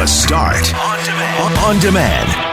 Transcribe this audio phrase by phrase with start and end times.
[0.00, 1.58] The Start on demand.
[1.58, 2.46] On demand.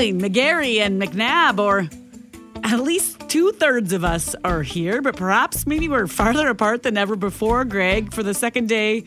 [0.00, 1.88] McGarry and McNabb, or
[2.64, 6.96] at least two thirds of us are here, but perhaps maybe we're farther apart than
[6.96, 7.64] ever before.
[7.64, 9.04] Greg, for the second day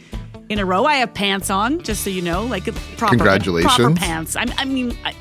[0.47, 2.63] in a row, I have pants on, just so you know, like
[2.95, 3.75] proper, Congratulations.
[3.75, 4.37] proper pants.
[4.37, 5.15] I, I mean, I, I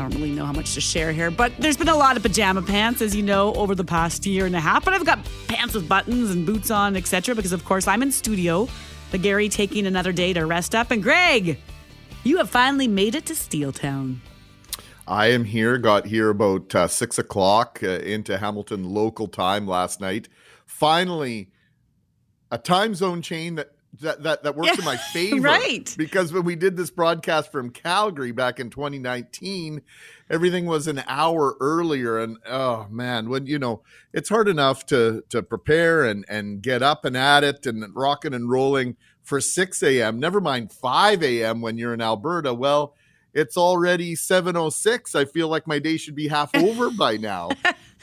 [0.00, 2.62] don't really know how much to share here, but there's been a lot of pajama
[2.62, 4.84] pants, as you know, over the past year and a half.
[4.84, 7.34] But I've got pants with buttons and boots on, etc.
[7.34, 8.68] Because of course I'm in studio.
[9.10, 11.58] But Gary taking another day to rest up, and Greg.
[12.22, 14.18] You have finally made it to Steeltown.
[15.06, 20.00] I am here, got here about uh, six o'clock uh, into Hamilton local time last
[20.00, 20.28] night.
[20.66, 21.50] Finally,
[22.50, 25.40] a time zone chain that that that, that works yeah, in my favor.
[25.40, 25.94] Right.
[25.96, 29.82] Because when we did this broadcast from Calgary back in 2019,
[30.28, 32.18] everything was an hour earlier.
[32.18, 36.82] And oh man, when you know, it's hard enough to to prepare and and get
[36.82, 41.60] up and at it and rocking and rolling for 6 a.m., never mind 5 a.m.
[41.60, 42.54] when you're in Alberta.
[42.54, 42.94] Well,
[43.32, 45.14] it's already 7.06.
[45.14, 47.50] I feel like my day should be half over by now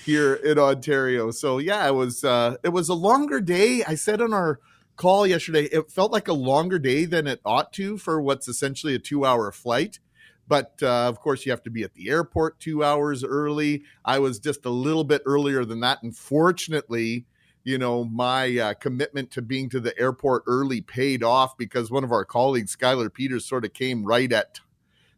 [0.06, 1.32] here in Ontario.
[1.32, 3.84] So yeah, it was uh, it was a longer day.
[3.84, 4.60] I said on our
[4.98, 8.96] call yesterday, it felt like a longer day than it ought to for what's essentially
[8.96, 10.00] a two hour flight.
[10.48, 13.84] But uh, of course, you have to be at the airport two hours early.
[14.04, 16.04] I was just a little bit earlier than that.
[16.04, 17.26] Unfortunately,
[17.64, 22.06] you know, my uh, commitment to being to the airport early paid off because one
[22.06, 24.62] of our colleagues, Skylar Peters, sort of came right at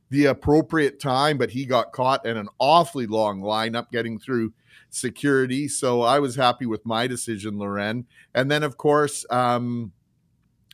[0.09, 4.53] the appropriate time, but he got caught in an awfully long lineup getting through
[4.89, 5.67] security.
[5.67, 8.07] So I was happy with my decision, Lauren.
[8.33, 9.91] And then, of course, um,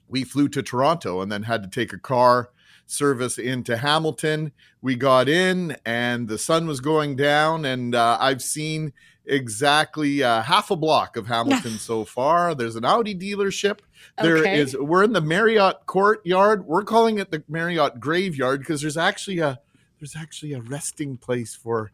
[0.07, 2.51] we flew to Toronto and then had to take a car
[2.85, 4.51] service into Hamilton.
[4.81, 8.93] We got in and the sun was going down, and uh, I've seen
[9.27, 12.55] exactly uh, half a block of Hamilton so far.
[12.55, 13.79] There's an Audi dealership.
[14.21, 14.59] There okay.
[14.59, 14.77] is.
[14.77, 16.65] We're in the Marriott courtyard.
[16.65, 19.59] We're calling it the Marriott graveyard because there's actually a
[19.99, 21.91] there's actually a resting place for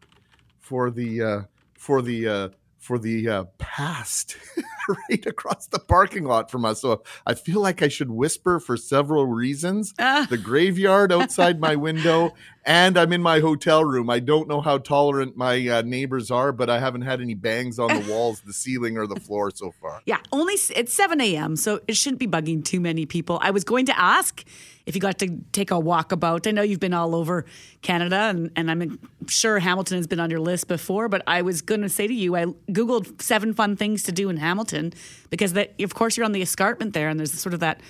[0.60, 1.40] for the uh,
[1.74, 2.48] for the uh,
[2.82, 4.36] for the uh, past
[4.88, 6.80] right across the parking lot from us.
[6.80, 9.94] So I feel like I should whisper for several reasons.
[9.98, 10.26] Uh.
[10.26, 12.34] The graveyard outside my window,
[12.64, 14.08] and I'm in my hotel room.
[14.08, 17.78] I don't know how tolerant my uh, neighbors are, but I haven't had any bangs
[17.78, 20.00] on the walls, the ceiling, or the floor so far.
[20.06, 23.38] Yeah, only it's 7 a.m., so it shouldn't be bugging too many people.
[23.42, 24.44] I was going to ask
[24.86, 26.46] if you got to take a walk about.
[26.46, 27.44] I know you've been all over
[27.82, 31.62] Canada, and, and I'm sure Hamilton has been on your list before, but I was
[31.62, 34.92] going to say to you, I Googled seven fun things to do in Hamilton
[35.30, 37.80] because, that, of course, you're on the escarpment there, and there's sort of that.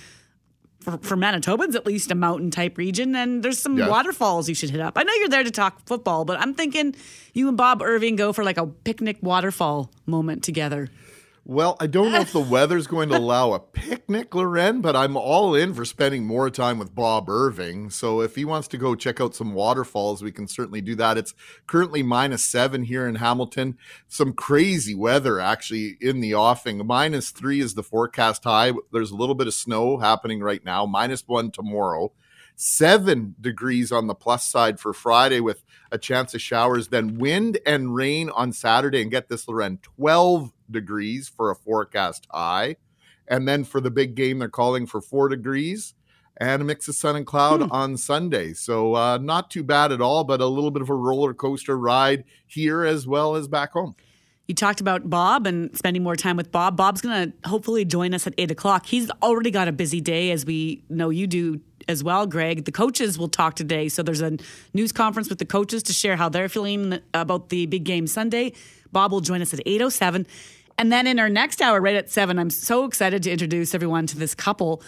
[0.83, 4.69] For, for Manitobans, at least a mountain type region, and there's some waterfalls you should
[4.69, 4.97] hit up.
[4.97, 6.93] I know you're there to talk football, but I'm thinking
[7.33, 10.89] you and Bob Irving go for like a picnic waterfall moment together.
[11.45, 15.17] Well, I don't know if the weather's going to allow a picnic, Lauren, but I'm
[15.17, 17.89] all in for spending more time with Bob Irving.
[17.89, 21.17] So if he wants to go check out some waterfalls, we can certainly do that.
[21.17, 21.33] It's
[21.67, 23.77] currently minus seven here in Hamilton.
[24.07, 26.85] Some crazy weather actually in the offing.
[26.87, 28.71] Minus three is the forecast high.
[28.93, 32.13] There's a little bit of snow happening right now, minus one tomorrow
[32.55, 37.57] seven degrees on the plus side for Friday with a chance of showers, then wind
[37.65, 39.01] and rain on Saturday.
[39.01, 42.75] And get this, Lauren, 12 degrees for a forecast high.
[43.27, 45.93] And then for the big game, they're calling for four degrees
[46.37, 47.71] and a mix of sun and cloud hmm.
[47.71, 48.53] on Sunday.
[48.53, 51.77] So uh, not too bad at all, but a little bit of a roller coaster
[51.77, 53.95] ride here as well as back home.
[54.47, 56.75] You talked about Bob and spending more time with Bob.
[56.75, 58.85] Bob's going to hopefully join us at eight o'clock.
[58.85, 62.65] He's already got a busy day, as we know you do as well, Greg.
[62.65, 63.87] The coaches will talk today.
[63.87, 64.37] So there's a
[64.73, 68.53] news conference with the coaches to share how they're feeling about the big game Sunday.
[68.91, 70.25] Bob will join us at 8.07.
[70.77, 74.07] And then in our next hour, right at 7, I'm so excited to introduce everyone
[74.07, 74.81] to this couple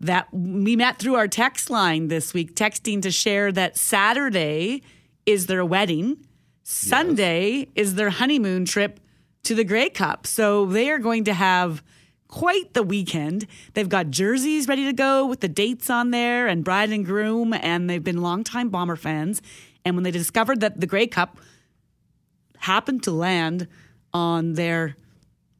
[0.00, 4.82] that we met through our text line this week, texting to share that Saturday
[5.26, 6.16] is their wedding.
[6.62, 7.66] Sunday yes.
[7.74, 9.00] is their honeymoon trip
[9.42, 10.26] to the Grey Cup.
[10.26, 11.82] So they are going to have–
[12.30, 13.46] quite the weekend.
[13.74, 17.52] They've got jerseys ready to go with the dates on there and bride and groom,
[17.52, 19.42] and they've been longtime Bomber fans.
[19.84, 21.38] And when they discovered that the Grey Cup
[22.58, 23.66] happened to land
[24.14, 24.96] on their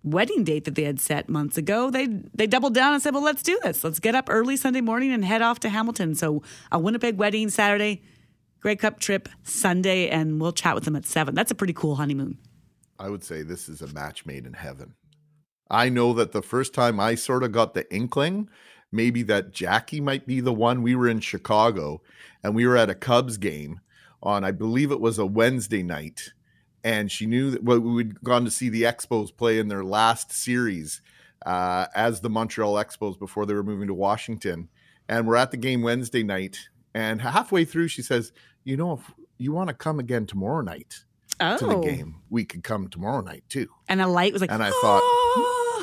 [0.02, 3.22] wedding date that they had set months ago, they they doubled down and said, "Well,
[3.22, 3.84] let's do this.
[3.84, 6.42] Let's get up early Sunday morning and head off to Hamilton." So
[6.72, 8.02] a Winnipeg wedding Saturday,
[8.60, 11.34] Grey Cup trip Sunday, and we'll chat with them at seven.
[11.34, 12.38] That's a pretty cool honeymoon.
[12.98, 14.94] I would say this is a match made in heaven.
[15.70, 18.50] I know that the first time I sort of got the inkling,
[18.90, 20.82] maybe that Jackie might be the one.
[20.82, 22.02] We were in Chicago
[22.42, 23.80] and we were at a Cubs game
[24.22, 26.32] on, I believe it was a Wednesday night,
[26.84, 30.32] and she knew that well, we'd gone to see the Expos play in their last
[30.32, 31.00] series
[31.46, 34.68] uh, as the Montreal Expos before they were moving to Washington.
[35.08, 36.56] And we're at the game Wednesday night,
[36.94, 38.32] and halfway through, she says,
[38.64, 39.00] "You know, if
[39.38, 41.04] you want to come again tomorrow night
[41.40, 41.56] Oh.
[41.56, 44.62] to the game, we could come tomorrow night too." And a light was like, And
[44.62, 45.76] I thought, "Oh."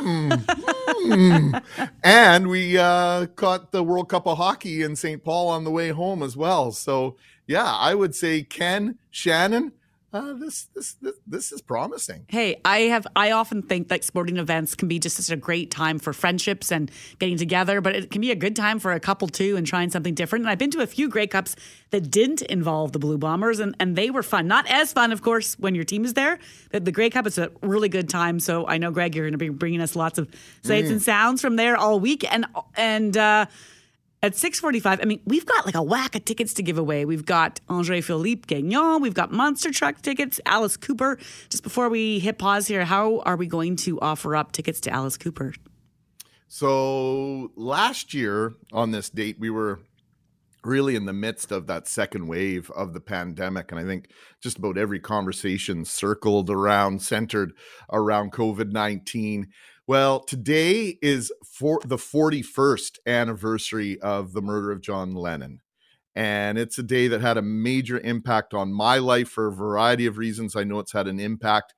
[1.10, 1.56] Hmm.
[2.04, 5.24] and we uh, caught the World Cup of Hockey in St.
[5.24, 6.72] Paul on the way home as well.
[6.72, 7.18] So
[7.48, 9.72] yeah, I would say Ken Shannon,
[10.14, 12.26] uh, this, this this this is promising.
[12.30, 15.70] Hey, I have I often think that sporting events can be just such a great
[15.70, 16.90] time for friendships and
[17.20, 19.90] getting together, but it can be a good time for a couple too and trying
[19.90, 20.44] something different.
[20.44, 21.58] And I've been to a few Grey Cups
[21.90, 24.48] that didn't involve the Blue Bombers and, and they were fun.
[24.48, 26.40] Not as fun, of course, when your team is there,
[26.72, 28.40] but the Grey Cup is a really good time.
[28.40, 30.30] So I know Greg, you're going to be bringing us lots of
[30.64, 32.26] sights and sounds from there all week.
[32.32, 32.46] And
[32.78, 33.48] and uh,
[34.24, 37.06] at 6:45, I mean, we've got like a whack of tickets to give away.
[37.06, 41.18] We've got Andre Philippe Gagnon, we've got Monster Truck tickets, Alice Cooper.
[41.50, 44.90] Just before we hit pause here, how are we going to offer up tickets to
[44.90, 45.54] Alice Cooper?
[46.48, 49.80] So last year on this date, we were
[50.64, 53.72] really in the midst of that second wave of the pandemic.
[53.72, 54.10] And I think
[54.42, 57.54] just about every conversation circled around, centered
[57.92, 59.48] around COVID 19.
[59.88, 65.62] Well, today is for the 41st anniversary of the murder of John Lennon.
[66.14, 70.06] And it's a day that had a major impact on my life for a variety
[70.06, 70.58] of reasons.
[70.58, 71.74] I know it's had an impact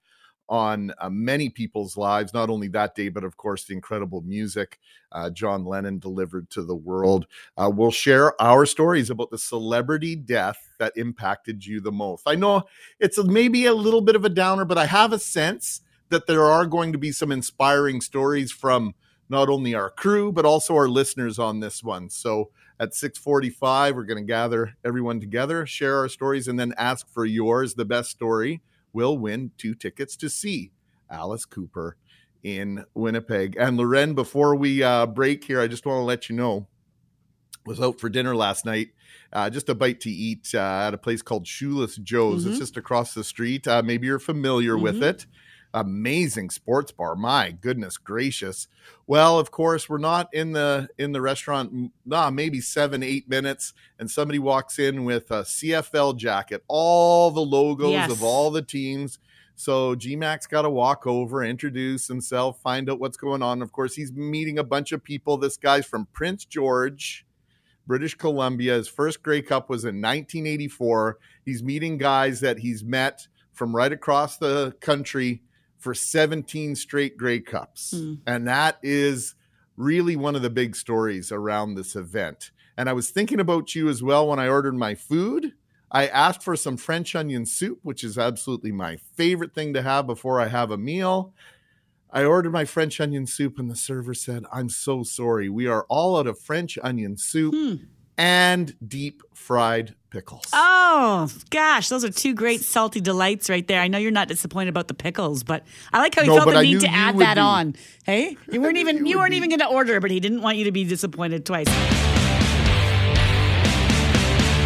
[0.48, 4.80] on uh, many people's lives, not only that day, but of course, the incredible music
[5.12, 7.28] uh, John Lennon delivered to the world.
[7.58, 12.24] Uh, we'll share our stories about the celebrity death that impacted you the most.
[12.26, 12.64] I know
[13.00, 16.28] it's a, maybe a little bit of a downer, but I have a sense that
[16.28, 18.94] there are going to be some inspiring stories from
[19.30, 22.10] not only our crew, but also our listeners on this one.
[22.10, 27.08] So at 645, we're going to gather everyone together, share our stories, and then ask
[27.08, 27.76] for yours.
[27.76, 28.62] The best story
[28.92, 30.72] will win two tickets to see
[31.12, 31.96] Alice Cooper
[32.42, 33.56] in Winnipeg.
[33.60, 36.68] And Lauren, before we uh, break here, I just want to let you know,
[37.66, 38.90] was out for dinner last night.
[39.32, 40.58] Uh, just a bite to eat uh,
[40.88, 42.46] at a place called Shoeless Joe's.
[42.46, 42.50] Mhm.
[42.52, 43.68] It's just across the street.
[43.68, 45.04] Uh, maybe you're familiar with Mhm.
[45.04, 45.26] it.
[45.74, 47.16] Amazing sports bar.
[47.16, 48.68] My goodness gracious.
[49.06, 51.92] Well, of course, we're not in the in the restaurant.
[52.06, 57.42] Nah, maybe seven, eight minutes, and somebody walks in with a CFL jacket, all the
[57.42, 58.12] logos Yes.
[58.12, 59.20] of all the teams.
[59.56, 63.62] So GMAC's got to walk over, introduce himself, find out what's going on.
[63.62, 65.38] Of course, he's meeting a bunch of people.
[65.38, 67.26] This guy's from Prince George,
[67.86, 68.74] British Columbia.
[68.76, 71.18] His first Grey Cup was in 1984.
[71.46, 75.42] He's meeting guys that he's met from right across the country
[75.80, 77.92] for 17 straight Grey Cups.
[77.92, 78.16] Hmm.
[78.28, 79.36] And that is
[79.78, 82.52] really one of the big stories around this event.
[82.78, 85.54] And I was thinking about you as well when I ordered my food.
[85.92, 90.06] I asked for some French onion soup, which is absolutely my favorite thing to have
[90.06, 91.34] before I have a meal.
[92.12, 95.50] I ordered my French onion soup, and the server said, I'm so sorry.
[95.50, 97.76] We are all out of French onion soup Hmm.
[98.20, 100.44] And deep fried pickles.
[100.54, 103.80] Oh gosh, those are two great salty delights right there.
[103.82, 105.64] I know you're not disappointed about the pickles, but
[105.94, 107.42] I like how he No, felt the I need to add that be.
[107.42, 107.76] on.
[108.04, 109.38] Hey, you weren't even you you weren't be.
[109.38, 111.68] even going to order, but he didn't want you to be disappointed twice.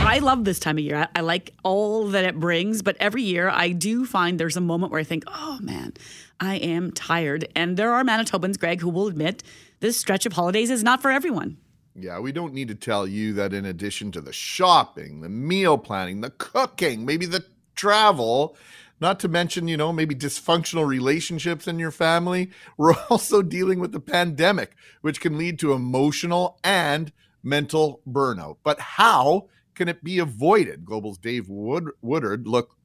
[0.05, 0.97] I love this time of year.
[0.97, 4.61] I, I like all that it brings, but every year I do find there's a
[4.61, 5.93] moment where I think, oh man,
[6.39, 7.47] I am tired.
[7.55, 9.41] And there are Manitobans, Greg, who will admit
[9.79, 11.57] this stretch of holidays is not for everyone.
[11.95, 15.77] Yeah, we don't need to tell you that in addition to the shopping, the meal
[15.77, 17.45] planning, the cooking, maybe the
[17.75, 18.57] travel,
[18.99, 23.91] not to mention, you know, maybe dysfunctional relationships in your family, we're also dealing with
[23.91, 27.11] the pandemic, which can lead to emotional and
[27.43, 28.57] mental burnout.
[28.63, 30.85] But how can it be avoided?
[30.85, 32.75] Global's Dave Wood- Woodard, look,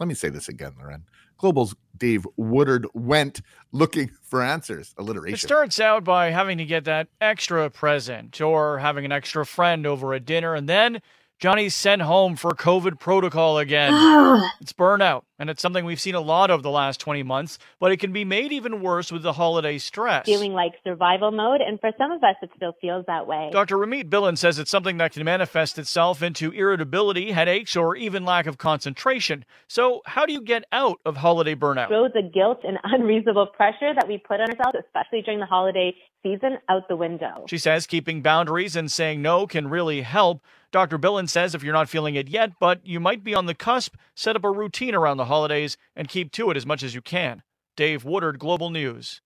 [0.00, 1.04] let me say this again, Lauren.
[1.38, 4.92] Global's Dave Woodard went looking for answers.
[4.98, 5.34] Alliteration.
[5.34, 9.86] It starts out by having to get that extra present or having an extra friend
[9.86, 11.00] over at dinner, and then
[11.38, 13.92] Johnny's sent home for COVID protocol again.
[14.60, 17.90] it's burnout, and it's something we've seen a lot of the last 20 months, but
[17.90, 20.26] it can be made even worse with the holiday stress.
[20.26, 21.62] feeling like survival mode.
[21.62, 23.48] And for some of us, it still feels that way.
[23.50, 23.78] Dr.
[23.78, 28.46] Ramit Billen says it's something that can manifest itself into irritability, headaches, or even lack
[28.46, 29.46] of concentration.
[29.66, 31.88] So, how do you get out of holiday burnout?
[31.88, 35.94] Throw the guilt and unreasonable pressure that we put on ourselves, especially during the holiday
[36.22, 37.46] season, out the window.
[37.48, 40.42] She says keeping boundaries and saying no can really help.
[40.72, 40.98] Dr.
[40.98, 43.96] Billen says if you're not feeling it yet, but you might be on the cusp,
[44.14, 47.00] set up a routine around the holidays and keep to it as much as you
[47.00, 47.42] can.
[47.76, 49.22] Dave Woodard, Global News.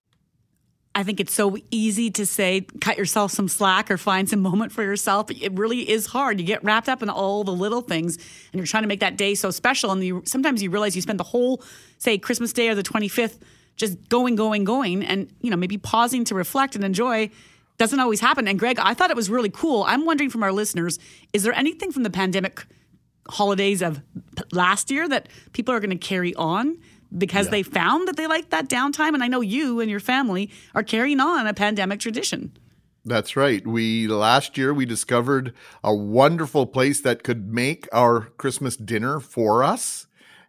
[0.97, 4.71] I think it's so easy to say, cut yourself some slack or find some moment
[4.71, 5.29] for yourself.
[5.29, 6.39] It really is hard.
[6.39, 9.17] You get wrapped up in all the little things and you're trying to make that
[9.17, 9.91] day so special.
[9.91, 11.61] And you, sometimes you realize you spend the whole,
[11.97, 13.39] say, Christmas Day or the 25th
[13.75, 17.29] just going, going, going, and, you know, maybe pausing to reflect and enjoy
[17.77, 18.47] doesn't always happen.
[18.47, 19.83] And Greg, I thought it was really cool.
[19.83, 20.97] I'm wondering from our listeners,
[21.33, 22.65] is there anything from the pandemic
[23.27, 24.01] holidays of
[24.51, 26.77] last year that people are going to carry on?
[27.17, 27.51] because yeah.
[27.51, 29.13] they found that they like that downtime.
[29.13, 32.51] And I know you and your family are carrying on a pandemic tradition.
[33.05, 33.65] That's right.
[33.65, 35.53] We last year we discovered
[35.83, 40.07] a wonderful place that could make our Christmas dinner for us.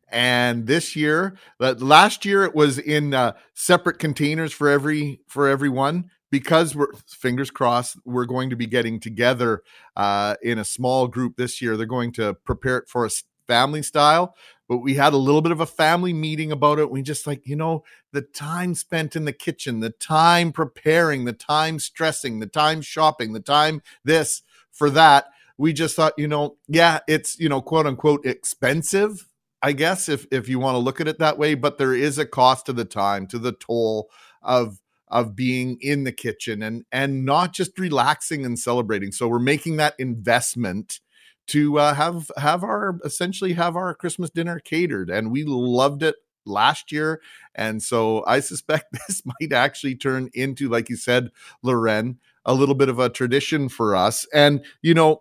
[0.08, 6.10] And this year, last year it was in uh, separate containers for every for everyone
[6.38, 9.62] because we're fingers crossed we're going to be getting together
[9.96, 11.76] uh, in a small group this year.
[11.76, 14.34] They're going to prepare it for us family style
[14.68, 16.90] but we had a little bit of a family meeting about it.
[16.90, 21.32] We just like, you know, the time spent in the kitchen, the time preparing, the
[21.32, 25.26] time stressing, the time shopping, the time this for that.
[25.56, 29.28] We just thought, you know, yeah, it's, you know, quote unquote expensive,
[29.62, 32.18] I guess, if if you want to look at it that way, but there is
[32.18, 34.10] a cost to the time, to the toll
[34.42, 39.12] of of being in the kitchen and and not just relaxing and celebrating.
[39.12, 41.00] So we're making that investment
[41.48, 46.16] to uh, have have our essentially have our Christmas dinner catered, and we loved it
[46.44, 47.20] last year.
[47.54, 51.30] And so I suspect this might actually turn into, like you said,
[51.62, 54.26] Lauren, a little bit of a tradition for us.
[54.34, 55.20] And you know,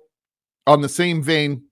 [0.65, 1.63] on the same vein,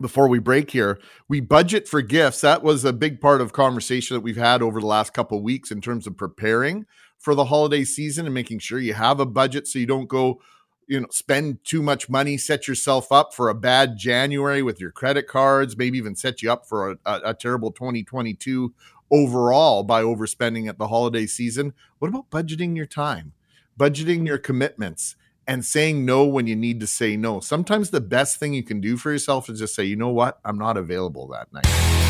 [0.00, 2.40] before we break here, we budget for gifts.
[2.40, 5.70] That was a big part of conversation that we've had over the last couple weeks
[5.70, 6.86] in terms of preparing
[7.18, 10.40] for the holiday season and making sure you have a budget so you don't go
[10.86, 14.90] you know spend too much money set yourself up for a bad january with your
[14.90, 18.72] credit cards maybe even set you up for a, a, a, terrible 2022
[19.10, 21.74] overall by overspending at the holiday season.
[21.98, 23.32] What about budgeting your time
[23.78, 25.14] budgeting your commitments
[25.46, 27.40] and saying no when you need to say no?
[27.40, 30.40] Sometimes the best thing you can do for yourself is just say you know what?
[30.44, 32.07] I'm not available that night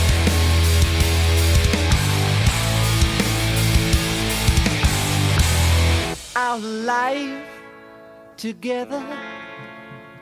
[6.59, 7.47] our life
[8.37, 9.05] together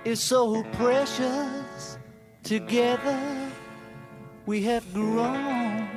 [0.04, 1.98] is so precious.
[2.42, 3.50] Together
[4.44, 5.88] we have grown.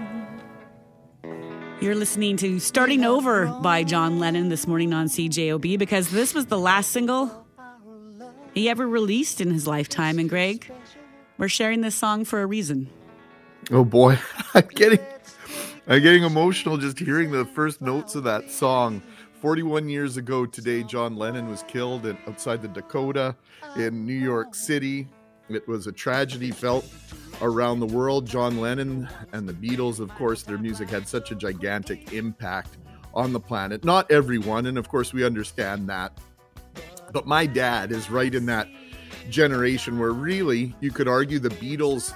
[1.82, 6.48] You're listening to Starting Over by John Lennon this morning on CJOB because this was
[6.48, 7.46] the last single
[8.54, 10.20] he ever released in his lifetime.
[10.20, 10.72] And Greg,
[11.38, 12.90] we're sharing this song for a reason.
[13.72, 14.18] Oh boy,
[14.54, 15.00] I'm getting
[15.88, 19.02] I'm getting emotional just hearing the first notes of that song.
[19.40, 23.36] 41 years ago today, John Lennon was killed in, outside the Dakota
[23.78, 24.54] in New York oh.
[24.54, 25.08] City.
[25.50, 26.86] It was a tragedy felt
[27.42, 28.28] around the world.
[28.28, 32.78] John Lennon and the Beatles, of course, their music had such a gigantic impact
[33.14, 33.84] on the planet.
[33.84, 36.20] Not everyone, and of course, we understand that.
[37.12, 38.68] But my dad is right in that
[39.30, 42.14] generation where really you could argue the Beatles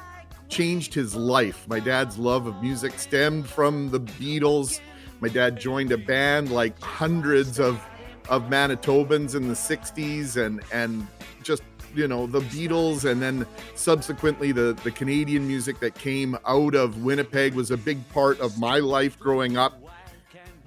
[0.50, 1.68] changed his life.
[1.68, 4.80] My dad's love of music stemmed from the Beatles
[5.24, 7.82] my dad joined a band like hundreds of
[8.28, 11.08] of Manitobans in the 60s and and
[11.44, 11.64] just
[11.96, 17.04] you know the Beatles and then subsequently the the Canadian music that came out of
[17.04, 19.80] Winnipeg was a big part of my life growing up.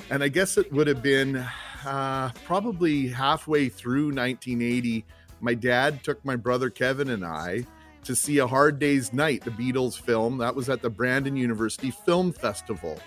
[0.09, 1.45] And I guess it would have been
[1.85, 5.05] uh, probably halfway through 1980
[5.41, 7.67] my dad took my brother Kevin and I
[8.05, 10.39] to see a Hard Day's Night the Beatles film.
[10.39, 12.99] That was at the Brandon University Film Festival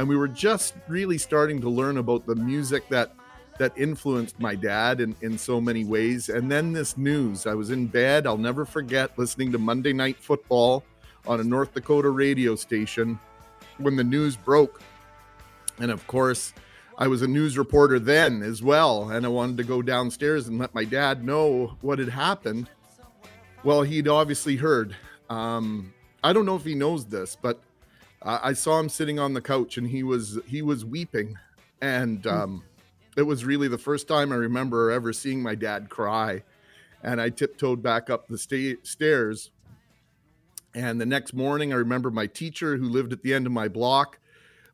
[0.00, 3.12] and we were just really starting to learn about the music that
[3.58, 6.30] that influenced my dad in, in so many ways.
[6.30, 10.16] And then this news, I was in bed, I'll never forget listening to Monday Night
[10.16, 10.82] Football
[11.26, 13.20] on a North Dakota radio station
[13.76, 14.80] when the news broke.
[15.78, 16.54] And of course,
[16.96, 19.10] I was a news reporter then as well.
[19.10, 22.70] And I wanted to go downstairs and let my dad know what had happened.
[23.64, 24.96] Well, he'd obviously heard.
[25.28, 25.92] Um,
[26.24, 27.60] I don't know if he knows this, but
[28.22, 31.38] I saw him sitting on the couch and he was he was weeping,
[31.80, 32.28] and hmm.
[32.28, 32.64] um,
[33.16, 36.42] it was really the first time I remember ever seeing my dad cry.
[37.02, 39.52] And I tiptoed back up the sta- stairs.
[40.74, 43.68] And the next morning, I remember my teacher who lived at the end of my
[43.68, 44.18] block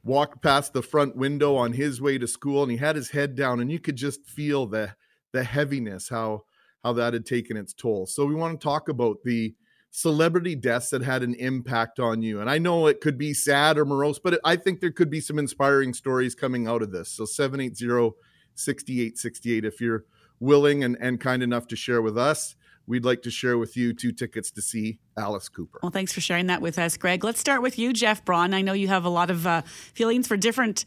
[0.04, 3.34] walked past the front window on his way to school, and he had his head
[3.34, 4.94] down, and you could just feel the
[5.32, 6.44] the heaviness how
[6.82, 8.06] how that had taken its toll.
[8.06, 9.54] So we want to talk about the
[9.96, 12.38] celebrity deaths that had an impact on you.
[12.38, 15.20] And I know it could be sad or morose, but I think there could be
[15.20, 17.08] some inspiring stories coming out of this.
[17.08, 18.14] So 780
[18.54, 20.04] 6868, if you're
[20.38, 23.94] willing and, and kind enough to share with us, we'd like to share with you
[23.94, 25.80] two tickets to see Alice Cooper.
[25.82, 27.24] Well, thanks for sharing that with us, Greg.
[27.24, 28.52] Let's start with you, Jeff Braun.
[28.52, 30.84] I know you have a lot of uh, feelings for different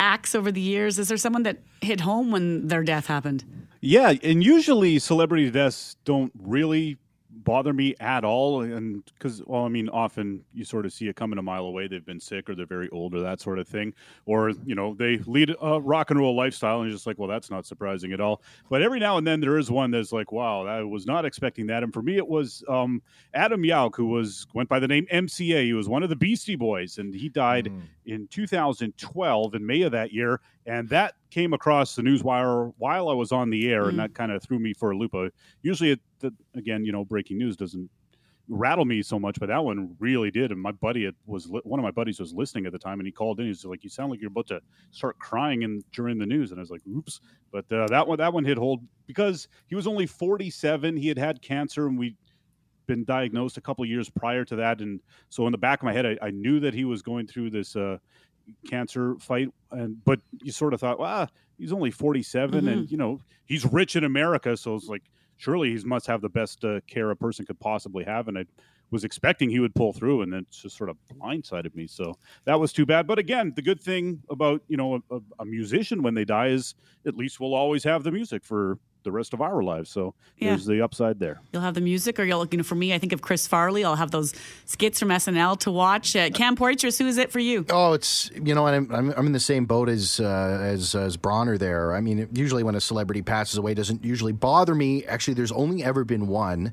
[0.00, 0.98] acts over the years?
[0.98, 3.44] Is there someone that hit home when their death happened?
[3.82, 6.96] Yeah, and usually celebrity deaths don't really
[7.46, 11.14] bother me at all and because well i mean often you sort of see it
[11.14, 13.68] coming a mile away they've been sick or they're very old or that sort of
[13.68, 17.18] thing or you know they lead a rock and roll lifestyle and you're just like
[17.18, 18.42] well that's not surprising at all.
[18.68, 21.68] But every now and then there is one that's like wow i was not expecting
[21.68, 21.84] that.
[21.84, 23.00] And for me it was um,
[23.32, 26.56] adam yauch who was went by the name mca he was one of the beastie
[26.56, 27.82] boys and he died mm.
[28.06, 33.14] in 2012 in may of that year and that came across the newswire while I
[33.14, 33.88] was on the air, mm.
[33.90, 35.14] and that kind of threw me for a loop.
[35.14, 35.28] Uh,
[35.62, 37.90] usually, it, again, you know, breaking news doesn't
[38.48, 40.52] rattle me so much, but that one really did.
[40.52, 43.06] And my buddy it was one of my buddies was listening at the time, and
[43.06, 43.46] he called in.
[43.46, 46.50] And he's like, "You sound like you're about to start crying in during the news,"
[46.50, 49.74] and I was like, "Oops!" But uh, that one, that one hit hold because he
[49.74, 50.96] was only 47.
[50.96, 52.16] He had had cancer, and we
[52.86, 55.92] been diagnosed a couple years prior to that and so in the back of my
[55.92, 57.98] head I, I knew that he was going through this uh,
[58.68, 62.68] cancer fight, and but you sort of thought, well, he's only 47, mm-hmm.
[62.68, 65.02] and you know he's rich in America, so it's like
[65.36, 68.44] surely he must have the best uh, care a person could possibly have, and I
[68.90, 71.86] was expecting he would pull through, and then just sort of blindsided me.
[71.86, 72.14] So
[72.44, 73.06] that was too bad.
[73.06, 76.74] But again, the good thing about you know a, a musician when they die is
[77.06, 79.88] at least we'll always have the music for the rest of our lives.
[79.88, 80.50] So yeah.
[80.50, 81.40] there's the upside there.
[81.52, 83.84] You'll have the music, or you'll, you know, for me, I think of Chris Farley.
[83.84, 84.34] I'll have those
[84.66, 86.14] skits from SNL to watch.
[86.14, 87.64] Uh, Cam Poitras, who is it for you?
[87.70, 91.16] Oh, it's you know, I'm I'm, I'm in the same boat as uh, as as
[91.16, 91.94] Bronner there.
[91.94, 95.04] I mean, usually when a celebrity passes away, doesn't usually bother me.
[95.06, 96.72] Actually, there's only ever been one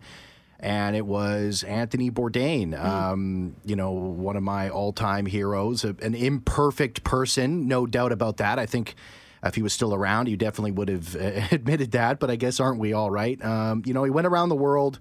[0.63, 2.70] and it was Anthony Bourdain.
[2.70, 2.84] Mm.
[2.84, 8.60] Um, you know, one of my all-time heroes, an imperfect person, no doubt about that.
[8.60, 8.96] I think
[9.43, 12.20] if he was still around, he definitely would have uh, admitted that.
[12.20, 13.43] But I guess aren't we all right?
[13.43, 15.00] Um, you know, he went around the world.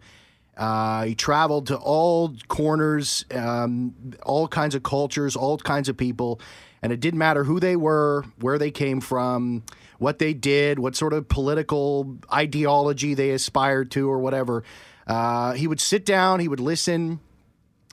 [0.57, 6.41] Uh, he traveled to all corners, um, all kinds of cultures, all kinds of people,
[6.83, 9.63] and it didn't matter who they were, where they came from,
[9.99, 14.63] what they did, what sort of political ideology they aspired to, or whatever.
[15.07, 17.21] Uh, he would sit down, he would listen,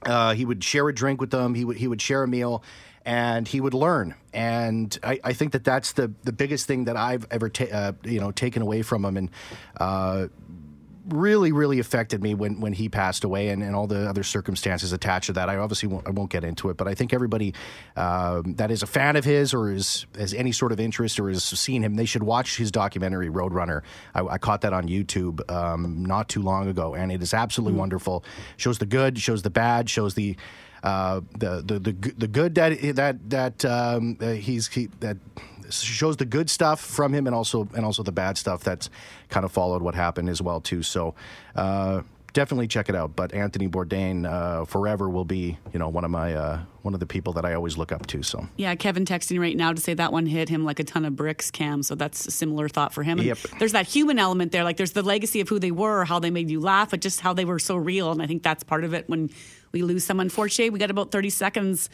[0.06, 2.64] uh, he would share a drink with them, he would he would share a meal,
[3.06, 4.16] and he would learn.
[4.34, 7.92] And I, I, think that that's the the biggest thing that I've ever ta- uh,
[8.04, 9.30] you know taken away from him, and
[9.78, 10.28] uh,
[11.08, 14.94] really really affected me when when he passed away, and, and all the other circumstances
[14.94, 15.50] attached to that.
[15.50, 17.54] I obviously won't, I won't get into it, but I think everybody
[17.96, 21.30] um, that is a fan of his or is has any sort of interest or
[21.30, 23.82] has seen him, they should watch his documentary Roadrunner.
[24.14, 27.74] I, I caught that on YouTube um, not too long ago, and it is absolutely
[27.74, 27.80] mm-hmm.
[27.80, 28.24] wonderful.
[28.58, 30.36] Shows the good, shows the bad, shows the
[30.84, 35.18] uh, the, the the the good that that that um, uh, he's he, that
[35.72, 38.90] shows the good stuff from him and also and also the bad stuff that's
[39.30, 40.84] kind of followed what happened as well too.
[40.84, 41.16] So.
[41.56, 42.02] Uh,
[42.34, 43.16] definitely check it out.
[43.16, 47.00] But Anthony Bourdain uh, forever will be, you know, one of my uh, one of
[47.00, 48.24] the people that I always look up to.
[48.24, 51.06] So yeah, Kevin texting right now to say that one hit him like a ton
[51.06, 51.84] of bricks, Cam.
[51.84, 53.20] So that's a similar thought for him.
[53.20, 53.38] And yep.
[53.58, 54.64] There's that human element there.
[54.64, 57.22] Like there's the legacy of who they were, how they made you laugh, but just
[57.22, 58.12] how they were so real.
[58.12, 59.30] And I think that's part of it when
[59.72, 60.30] we lose someone.
[60.30, 61.90] Forche, we got about 30 seconds.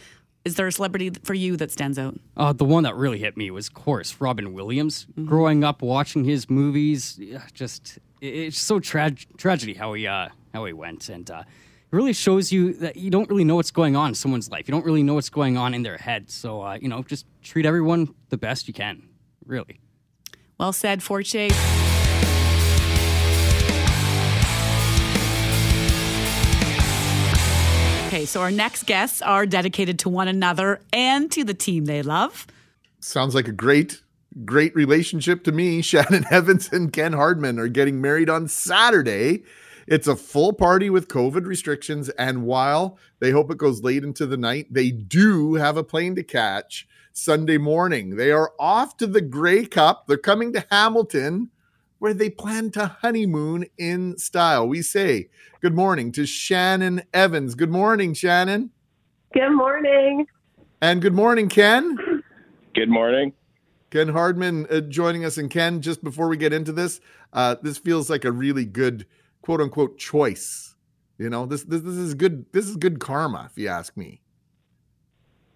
[0.45, 2.19] Is there a celebrity for you that stands out?
[2.38, 5.08] Uh, the one that really hit me was, of course, Robin Williams.
[5.12, 5.25] Mm-hmm.
[5.25, 7.19] Growing up watching his movies,
[7.53, 12.13] just it's so tra- tragedy how he uh, how he went, and uh, it really
[12.13, 14.67] shows you that you don't really know what's going on in someone's life.
[14.67, 16.29] You don't really know what's going on in their head.
[16.29, 19.01] So uh, you know, just treat everyone the best you can.
[19.47, 19.79] Really.
[20.60, 21.51] Well said, Forche.
[28.15, 32.01] Okay, so our next guests are dedicated to one another and to the team they
[32.01, 32.47] love.
[33.01, 33.99] Sounds like a great,
[34.45, 35.82] great relationship to me.
[35.82, 39.43] Shannon Evans and Ken Hardman are getting married on Saturday.
[39.86, 42.08] It's a full party with COVID restrictions.
[42.08, 46.15] And while they hope it goes late into the night, they do have a plane
[46.15, 48.15] to catch Sunday morning.
[48.15, 50.08] They are off to the Grey Cup.
[50.08, 51.49] They're coming to Hamilton
[52.05, 54.67] where they plan to honeymoon in style.
[54.67, 55.27] We say
[55.59, 57.55] good morning to Shannon Evans.
[57.55, 58.69] Good morning, Shannon.
[59.33, 60.27] Good morning.
[60.81, 62.21] And good morning, Ken.
[62.75, 63.33] Good morning.
[63.89, 65.39] Ken Hardman uh, joining us.
[65.39, 67.01] And Ken, just before we get into this,
[67.33, 69.07] uh, this feels like a really good
[69.41, 70.75] quote unquote choice.
[71.17, 72.45] You know, this, this this is good.
[72.51, 74.21] This is good karma, if you ask me.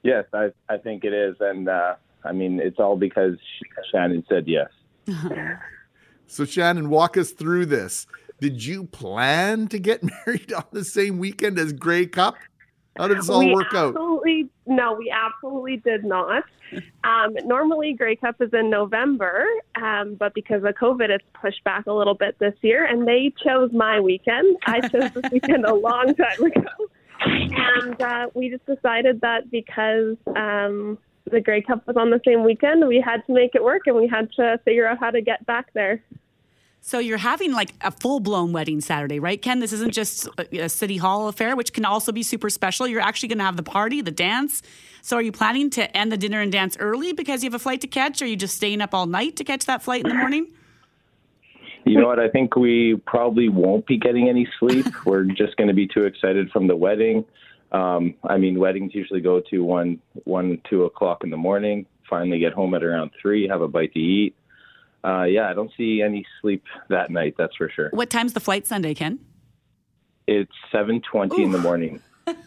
[0.01, 3.37] Yes, I I think it is, and uh, I mean it's all because
[3.91, 4.69] Shannon said yes.
[6.29, 8.05] So, Shannon, walk us through this.
[8.39, 12.35] Did you plan to get married on the same weekend as Grey Cup?
[12.97, 13.89] How did this all we work out?
[13.95, 16.43] Absolutely, No, we absolutely did not.
[17.03, 21.87] Um, normally, Grey Cup is in November, um, but because of COVID, it's pushed back
[21.87, 22.85] a little bit this year.
[22.85, 24.57] And they chose my weekend.
[24.67, 26.69] I chose this weekend a long time ago,
[27.21, 30.97] and uh, we just decided that because um,
[31.29, 33.95] the Grey Cup was on the same weekend, we had to make it work, and
[33.95, 36.01] we had to figure out how to get back there.
[36.81, 39.59] So you're having like a full blown wedding Saturday, right, Ken?
[39.59, 42.87] This isn't just a, a city hall affair, which can also be super special.
[42.87, 44.61] You're actually going to have the party, the dance.
[45.01, 47.59] So are you planning to end the dinner and dance early because you have a
[47.59, 50.03] flight to catch, or are you just staying up all night to catch that flight
[50.03, 50.47] in the morning?
[51.85, 52.19] You know what?
[52.19, 54.85] I think we probably won't be getting any sleep.
[55.05, 57.25] We're just going to be too excited from the wedding.
[57.71, 61.85] Um, I mean, weddings usually go to one, one, two o'clock in the morning.
[62.09, 64.35] Finally, get home at around three, have a bite to eat.
[65.03, 67.35] Uh, yeah, I don't see any sleep that night.
[67.37, 67.89] That's for sure.
[67.91, 69.19] What time's the flight Sunday, Ken?
[70.27, 72.01] It's seven twenty in the morning.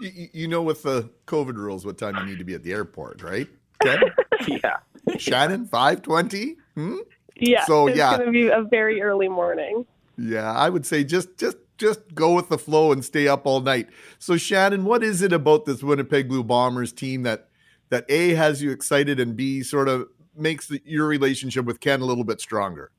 [0.00, 2.72] You, you know, with the COVID rules, what time you need to be at the
[2.72, 3.46] airport, right?
[3.82, 4.00] Ken?
[4.48, 4.78] yeah.
[5.18, 6.56] Shannon, five twenty.
[6.74, 6.96] Hmm?
[7.36, 7.64] Yeah.
[7.66, 9.86] So, yeah, it's going to be a very early morning.
[10.16, 13.60] Yeah, I would say just just just go with the flow and stay up all
[13.60, 13.88] night.
[14.18, 17.48] So Shannon, what is it about this Winnipeg Blue Bombers team that
[17.88, 22.00] that A has you excited and B sort of makes the, your relationship with Ken
[22.00, 22.92] a little bit stronger?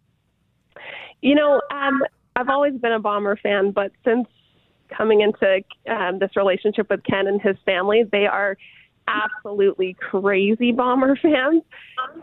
[1.21, 2.01] You know, um,
[2.35, 4.27] I've always been a Bomber fan, but since
[4.89, 8.57] coming into um, this relationship with Ken and his family, they are
[9.07, 11.63] absolutely crazy Bomber fans.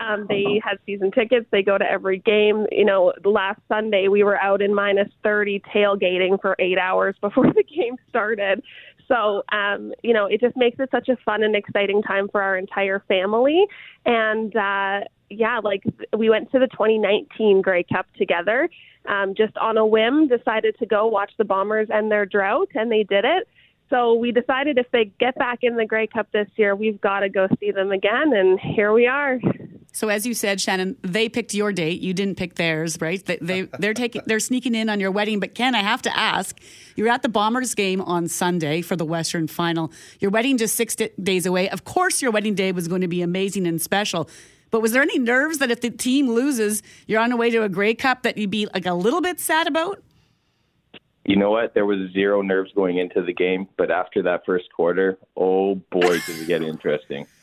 [0.00, 1.46] Um, they had season tickets.
[1.50, 2.66] They go to every game.
[2.72, 7.46] You know, last Sunday we were out in minus 30 tailgating for eight hours before
[7.54, 8.62] the game started.
[9.08, 12.42] So, um, you know, it just makes it such a fun and exciting time for
[12.42, 13.66] our entire family.
[14.04, 15.82] And, uh, yeah, like
[16.16, 18.68] we went to the 2019 Grey Cup together,
[19.06, 22.92] um, just on a whim, decided to go watch the Bombers and their drought, and
[22.92, 23.48] they did it.
[23.90, 27.20] So we decided if they get back in the Grey Cup this year, we've got
[27.20, 29.38] to go see them again, and here we are.
[29.92, 32.00] So as you said, Shannon, they picked your date.
[32.00, 33.24] You didn't pick theirs, right?
[33.24, 35.40] They, they they're taking they're sneaking in on your wedding.
[35.40, 36.56] But Ken, I have to ask,
[36.94, 39.90] you're at the Bombers game on Sunday for the Western Final.
[40.20, 41.68] Your wedding just six d- days away.
[41.70, 44.28] Of course, your wedding day was going to be amazing and special.
[44.70, 47.62] But was there any nerves that if the team loses, you're on the way to
[47.62, 50.02] a Grey Cup that you'd be like a little bit sad about?
[51.28, 51.74] You know what?
[51.74, 56.20] There was zero nerves going into the game, but after that first quarter, oh boy,
[56.20, 57.26] did it get interesting.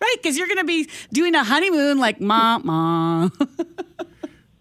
[0.00, 3.28] Right, because you're going to be doing a honeymoon like ma ma.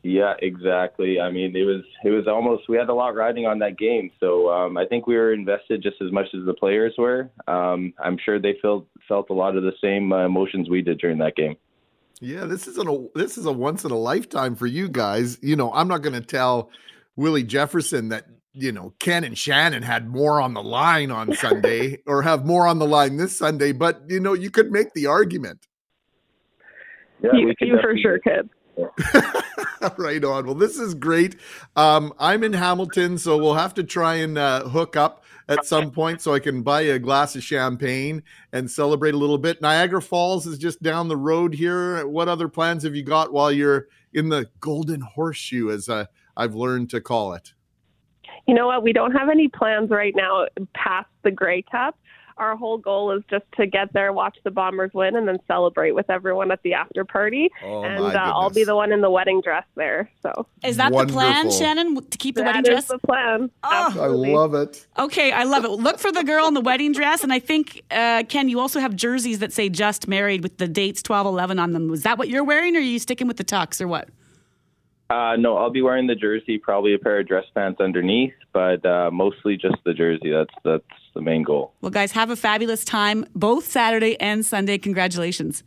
[0.02, 1.20] Yeah, exactly.
[1.20, 4.10] I mean, it was it was almost we had a lot riding on that game,
[4.22, 7.30] so um, I think we were invested just as much as the players were.
[7.48, 10.98] Um, I'm sure they felt felt a lot of the same uh, emotions we did
[10.98, 11.58] during that game.
[12.22, 15.38] Yeah, this is a this is a once in a lifetime for you guys.
[15.42, 16.72] You know, I'm not going to tell
[17.18, 21.98] Willie Jefferson that you know Ken and Shannon had more on the line on Sunday
[22.08, 25.08] or have more on the line this Sunday, but you know, you could make the
[25.08, 25.68] argument.
[27.22, 28.50] Yeah, you you for sure could.
[29.98, 30.46] right on.
[30.46, 31.36] Well, this is great.
[31.76, 35.92] Um, I'm in Hamilton, so we'll have to try and uh, hook up at some
[35.92, 39.62] point so I can buy a glass of champagne and celebrate a little bit.
[39.62, 42.06] Niagara Falls is just down the road here.
[42.08, 46.06] What other plans have you got while you're in the Golden Horseshoe, as uh,
[46.38, 47.54] I've learned to call it?
[48.48, 48.84] You know what?
[48.84, 51.98] We don't have any plans right now past the Grey Cup.
[52.38, 55.94] Our whole goal is just to get there, watch the Bombers win, and then celebrate
[55.94, 57.50] with everyone at the after party.
[57.64, 60.08] Oh, and my uh, I'll be the one in the wedding dress there.
[60.22, 62.88] So Is that the plan, Shannon, to keep the that wedding is dress?
[62.90, 63.50] the plan.
[63.64, 63.96] Oh.
[64.00, 64.86] I love it.
[65.00, 65.72] Okay, I love it.
[65.72, 67.24] Look for the girl in the wedding dress.
[67.24, 70.68] And I think, uh, Ken, you also have jerseys that say just married with the
[70.68, 71.88] dates 12 11 on them.
[71.88, 74.10] Was that what you're wearing, or are you sticking with the tux, or what?
[75.10, 78.86] Uh, no, I'll be wearing the jersey, probably a pair of dress pants underneath, but
[78.86, 80.32] uh, mostly just the jersey.
[80.32, 81.74] That's that's the main goal.
[81.82, 84.78] Well, guys, have a fabulous time both Saturday and Sunday.
[84.78, 85.64] Congratulations.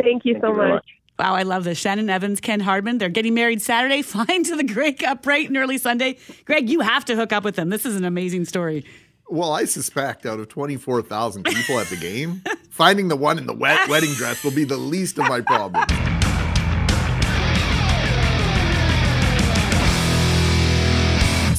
[0.00, 0.68] Thank you so you much.
[0.70, 0.86] much.
[1.18, 1.78] Wow, I love this.
[1.78, 2.98] Shannon Evans, Ken Hardman.
[2.98, 6.18] They're getting married Saturday, flying to the Grey Cup bright and early Sunday.
[6.44, 7.70] Greg, you have to hook up with them.
[7.70, 8.84] This is an amazing story.
[9.28, 13.52] Well, I suspect out of 24,000 people at the game, finding the one in the
[13.52, 16.17] wet wedding dress will be the least of my problems.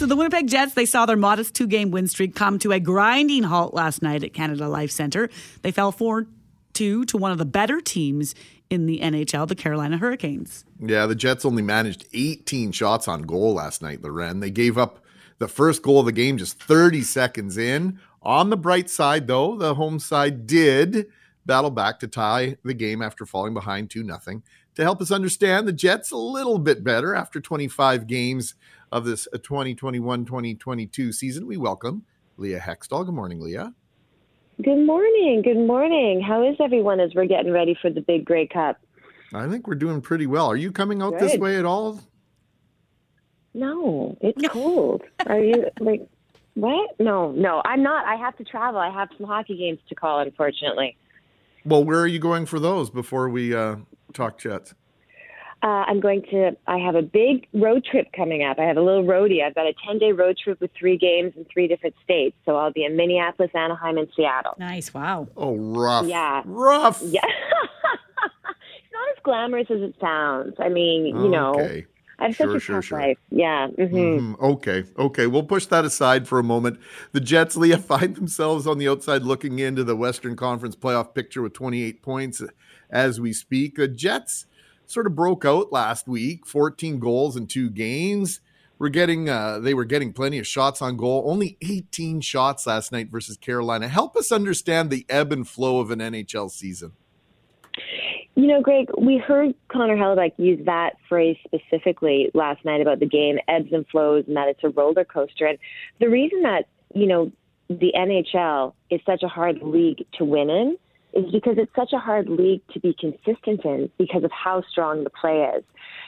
[0.09, 3.75] The Winnipeg Jets, they saw their modest two-game win streak come to a grinding halt
[3.75, 5.29] last night at Canada Life Centre.
[5.61, 6.25] They fell 4-2
[6.73, 8.33] to one of the better teams
[8.71, 10.65] in the NHL, the Carolina Hurricanes.
[10.79, 14.39] Yeah, the Jets only managed 18 shots on goal last night, Lauren.
[14.39, 15.05] They gave up
[15.37, 17.99] the first goal of the game just 30 seconds in.
[18.23, 21.05] On the bright side, though, the home side did
[21.45, 24.41] battle back to tie the game after falling behind 2 0.
[24.75, 28.55] To help us understand the Jets a little bit better after 25 games
[28.91, 32.05] of this 2021 2022 season, we welcome
[32.37, 33.05] Leah Hextall.
[33.05, 33.73] Good morning, Leah.
[34.61, 35.41] Good morning.
[35.43, 36.21] Good morning.
[36.21, 38.77] How is everyone as we're getting ready for the big Grey Cup?
[39.33, 40.47] I think we're doing pretty well.
[40.47, 42.01] Are you coming out this way at all?
[43.53, 45.03] No, it's cold.
[45.27, 46.07] Are you like
[46.55, 46.99] What?
[46.99, 48.05] No, no, I'm not.
[48.05, 48.79] I have to travel.
[48.79, 50.97] I have some hockey games to call, unfortunately.
[51.65, 53.77] Well, where are you going for those before we uh,
[54.13, 54.73] talk Jets?
[55.61, 56.51] Uh, I'm going to.
[56.67, 58.59] I have a big road trip coming up.
[58.59, 59.43] I have a little roadie.
[59.43, 62.37] I've got a 10 day road trip with three games in three different states.
[62.45, 64.53] So I'll be in Minneapolis, Anaheim, and Seattle.
[64.57, 64.93] Nice.
[64.93, 65.27] Wow.
[65.35, 66.05] Oh, rough.
[66.05, 66.43] Yeah.
[66.45, 67.01] Rough.
[67.03, 67.21] Yeah.
[68.23, 70.53] it's not as glamorous as it sounds.
[70.59, 71.85] I mean, you know, Okay.
[72.19, 72.99] I have Sure, such a sure, tough sure.
[73.01, 73.17] life.
[73.29, 73.67] Yeah.
[73.67, 74.39] hmm Mhm.
[74.41, 75.25] Okay, okay.
[75.27, 76.77] We'll push that aside for a moment.
[77.13, 81.41] The Jets, Leah, find themselves on the outside looking into the Western Conference playoff picture
[81.41, 82.41] with 28 points
[82.89, 83.75] as we speak.
[83.75, 84.45] The Jets
[84.89, 88.41] sort of broke out last week, 14 goals in two games.
[88.79, 91.23] We're getting, uh, they were getting plenty of shots on goal.
[91.27, 93.87] Only 18 shots last night versus Carolina.
[93.87, 96.93] Help us understand the ebb and flow of an NHL season.
[98.35, 103.05] You know, Greg, we heard Connor Hellebuyck use that phrase specifically last night about the
[103.05, 105.45] game, ebbs and flows, and that it's a roller coaster.
[105.45, 105.59] And
[105.99, 107.31] the reason that, you know,
[107.67, 110.77] the NHL is such a hard league to win in
[111.13, 115.03] is because it's such a hard league to be consistent in because of how strong
[115.03, 115.63] the play is.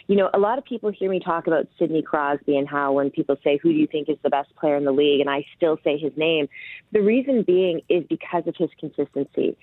[0.08, 3.10] You know, a lot of people hear me talk about Sidney Crosby and how when
[3.10, 5.22] people say, who do you think is the best player in the league?
[5.22, 6.48] And I still say his name.
[6.92, 9.58] The reason being is because of his consistency.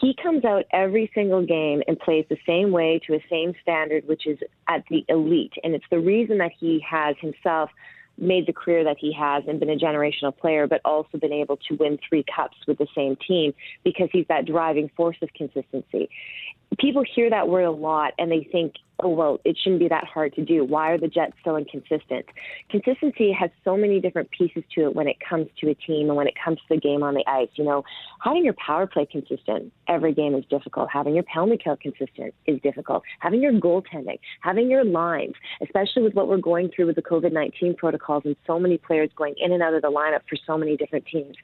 [0.00, 4.08] He comes out every single game and plays the same way to a same standard,
[4.08, 5.52] which is at the elite.
[5.62, 7.70] And it's the reason that he has himself
[8.20, 11.56] made the career that he has and been a generational player, but also been able
[11.56, 13.54] to win three cups with the same team
[13.84, 16.10] because he's that driving force of consistency.
[16.78, 20.04] People hear that word a lot and they think, oh, well, it shouldn't be that
[20.04, 20.64] hard to do.
[20.64, 22.26] Why are the Jets so inconsistent?
[22.70, 26.16] Consistency has so many different pieces to it when it comes to a team and
[26.16, 27.48] when it comes to the game on the ice.
[27.54, 27.84] You know,
[28.22, 30.88] having your power play consistent every game is difficult.
[30.92, 33.02] Having your penalty kill consistent is difficult.
[33.18, 37.32] Having your goaltending, having your lines, especially with what we're going through with the COVID
[37.32, 40.56] 19 protocols and so many players going in and out of the lineup for so
[40.56, 41.36] many different teams.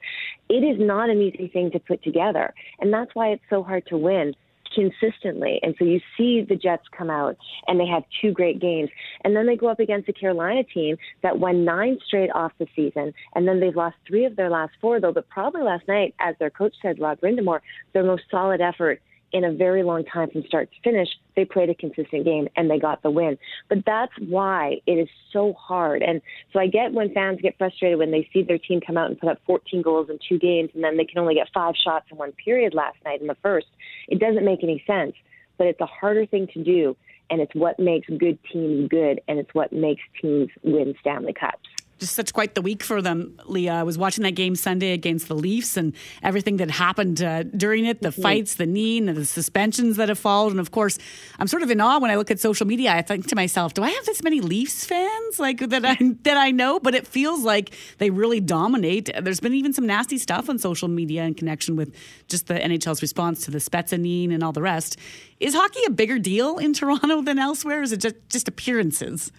[0.49, 2.53] It is not an easy thing to put together.
[2.79, 4.33] And that's why it's so hard to win
[4.77, 5.59] consistently.
[5.63, 7.35] And so you see the Jets come out
[7.67, 8.89] and they have two great games.
[9.23, 12.67] And then they go up against a Carolina team that won nine straight off the
[12.75, 13.13] season.
[13.33, 15.11] And then they've lost three of their last four, though.
[15.11, 17.59] But probably last night, as their coach said, Rod Brind'Amour,
[17.93, 21.09] their most solid effort in a very long time from start to finish.
[21.35, 23.37] They played a consistent game and they got the win.
[23.69, 26.01] But that's why it is so hard.
[26.01, 26.21] And
[26.53, 29.19] so I get when fans get frustrated when they see their team come out and
[29.19, 32.07] put up 14 goals in two games and then they can only get five shots
[32.11, 33.67] in one period last night in the first.
[34.07, 35.13] It doesn't make any sense,
[35.57, 36.95] but it's a harder thing to do.
[37.29, 41.67] And it's what makes good teams good, and it's what makes teams win Stanley Cups.
[41.99, 43.73] Just such quite the week for them, Leah.
[43.73, 47.85] I was watching that game Sunday against the Leafs and everything that happened uh, during
[47.85, 50.51] it the fights, the knee, and the suspensions that have followed.
[50.51, 50.99] And of course,
[51.39, 52.93] I'm sort of in awe when I look at social media.
[52.93, 56.37] I think to myself, do I have this many Leafs fans like that I, that
[56.37, 56.79] I know?
[56.79, 59.09] But it feels like they really dominate.
[59.19, 61.95] There's been even some nasty stuff on social media in connection with
[62.27, 64.97] just the NHL's response to the Spezza knee and all the rest.
[65.39, 67.79] Is hockey a bigger deal in Toronto than elsewhere?
[67.79, 69.31] Or is it just, just appearances?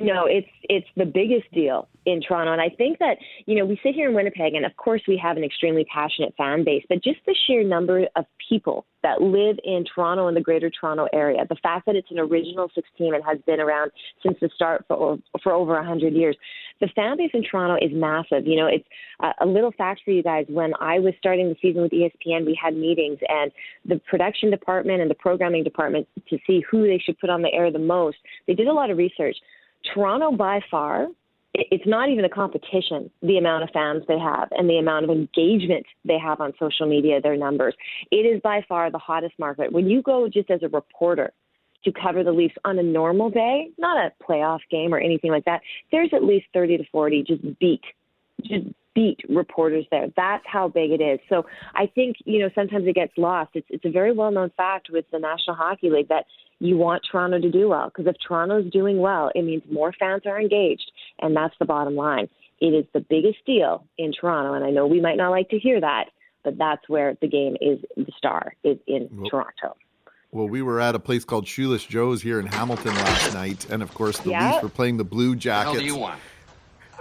[0.00, 3.78] No, it's it's the biggest deal in Toronto, and I think that you know we
[3.82, 7.04] sit here in Winnipeg, and of course we have an extremely passionate fan base, but
[7.04, 11.44] just the sheer number of people that live in Toronto and the Greater Toronto area,
[11.46, 13.90] the fact that it's an original six team and has been around
[14.22, 16.36] since the start for for over a hundred years,
[16.80, 18.46] the fan base in Toronto is massive.
[18.46, 18.86] You know, it's
[19.20, 20.46] uh, a little fact for you guys.
[20.48, 23.52] When I was starting the season with ESPN, we had meetings, and
[23.84, 27.52] the production department and the programming department to see who they should put on the
[27.52, 28.16] air the most.
[28.46, 29.36] They did a lot of research.
[29.94, 31.08] Toronto, by far,
[31.54, 35.10] it's not even a competition, the amount of fans they have and the amount of
[35.10, 37.74] engagement they have on social media, their numbers.
[38.10, 39.72] It is by far the hottest market.
[39.72, 41.32] When you go just as a reporter
[41.84, 45.44] to cover the Leafs on a normal day, not a playoff game or anything like
[45.44, 47.82] that, there's at least 30 to 40 just beat,
[48.42, 50.08] just beat reporters there.
[50.16, 51.18] That's how big it is.
[51.28, 53.50] So I think, you know, sometimes it gets lost.
[53.54, 56.24] It's, it's a very well known fact with the National Hockey League that
[56.62, 60.22] you want Toronto to do well because if Toronto's doing well, it means more fans
[60.26, 62.28] are engaged, and that's the bottom line.
[62.60, 65.58] It is the biggest deal in Toronto, and I know we might not like to
[65.58, 66.04] hear that,
[66.44, 67.80] but that's where the game is.
[67.96, 69.76] The star is in Well- Toronto.
[70.30, 73.82] Well, we were at a place called Shoeless Joe's here in Hamilton last night, and
[73.82, 74.52] of course the Yeah.
[74.52, 75.78] Leafs were playing the Blue Jackets.
[75.80, 76.18] do you want?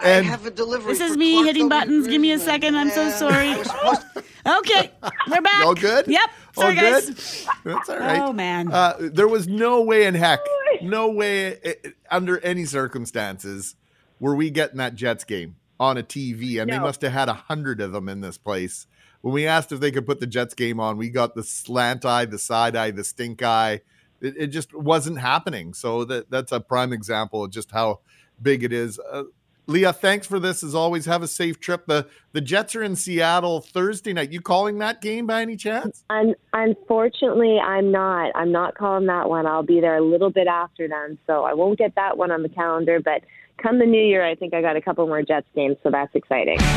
[0.04, 0.94] And have a delivery.
[0.94, 1.80] This is me Clark hitting W.
[1.80, 2.08] buttons.
[2.08, 2.76] Give me a second.
[2.76, 3.50] I'm so sorry.
[3.50, 4.24] I was supposed to-
[4.60, 4.92] Okay,
[5.30, 5.66] we're back.
[5.66, 6.08] All good?
[6.08, 6.30] Yep.
[6.58, 7.06] All Sorry, good?
[7.06, 7.48] guys.
[7.64, 8.20] That's all right.
[8.22, 8.72] Oh man.
[8.72, 10.40] Uh, there was no way in heck,
[10.82, 13.76] no way uh, under any circumstances
[14.20, 17.34] were we getting that Jets game on a TV, and they must have had a
[17.34, 18.88] hundred of them in this place.
[19.22, 22.04] When we asked if they could put the Jets game on, we got the slant
[22.06, 23.82] eye, the side eye, the stink eye.
[24.22, 25.74] It, it just wasn't happening.
[25.76, 28.00] So that that's a prime example of just how
[28.42, 29.00] big it is.
[29.00, 29.24] Uh,
[29.72, 30.64] Leah, thanks for this.
[30.64, 31.86] As always, have a safe trip.
[31.86, 34.32] The the Jets are in Seattle Thursday night.
[34.32, 36.04] You calling that game by any chance?
[36.10, 38.32] Un- unfortunately, I'm not.
[38.36, 39.46] I'm not calling that one.
[39.46, 42.44] I'll be there a little bit after then, so I won't get that one on
[42.44, 43.00] the calendar.
[43.00, 43.24] But
[43.58, 46.14] come the new year, I think I got a couple more Jets games, so that's
[46.16, 46.60] exciting.
[46.60, 46.68] He's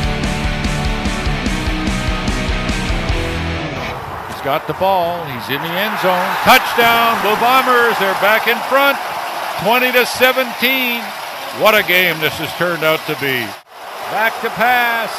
[4.43, 5.25] got the ball.
[5.27, 6.31] He's in the end zone.
[6.47, 7.99] Touchdown, Blue Bombers.
[7.99, 8.99] They're back in front,
[9.65, 11.24] 20 to 17.
[11.63, 13.39] What a game this has turned out to be.
[14.11, 15.15] Back to pass.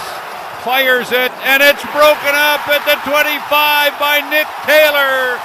[0.67, 3.23] Fires it, and it's broken up at the 25
[3.95, 5.39] by Nick Taylor.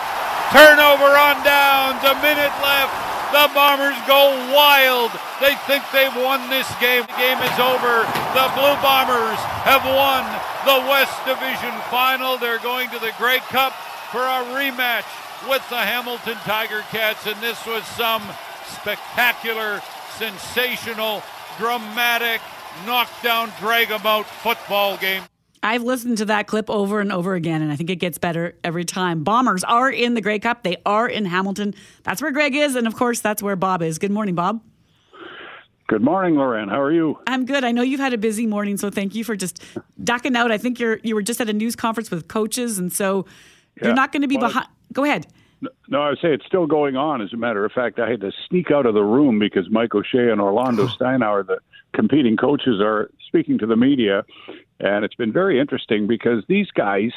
[0.50, 2.90] Turnover on downs, a minute left.
[3.31, 5.14] The Bombers go wild.
[5.38, 7.07] They think they've won this game.
[7.07, 8.03] The game is over.
[8.35, 10.26] The Blue Bombers have won
[10.66, 12.35] the West Division Final.
[12.35, 13.79] They're going to the Grey Cup
[14.11, 15.07] for a rematch
[15.46, 18.26] with the Hamilton Tiger Cats, and this was some
[18.66, 19.79] spectacular
[20.20, 21.22] sensational,
[21.59, 22.42] dramatic,
[22.87, 25.22] knockdown, drag 'em out football game.
[25.62, 28.54] I've listened to that clip over and over again, and I think it gets better
[28.62, 29.24] every time.
[29.24, 30.62] Bombers are in the Grey Cup.
[30.62, 31.74] They are in Hamilton.
[32.02, 33.98] That's where Greg is, and of course, that's where Bob is.
[33.98, 34.61] Good morning, Bob.
[35.88, 36.68] Good morning, Lauren.
[36.68, 37.18] How are you?
[37.26, 37.64] I'm good.
[37.64, 39.62] I know you've had a busy morning, so thank you for just
[40.02, 40.50] ducking out.
[40.52, 43.26] I think you're you were just at a news conference with coaches, and so
[43.76, 43.87] Yeah.
[43.88, 44.66] you're not going to be Well, behind.
[44.92, 45.26] Go ahead.
[45.88, 47.20] No, I would say it's still going on.
[47.20, 49.94] As a matter of fact, I had to sneak out of the room because Mike
[49.94, 51.59] O'Shea and Orlando Steinauer, the
[51.92, 54.25] competing coaches, are speaking to the media.
[54.79, 57.12] And it's been very interesting because these guys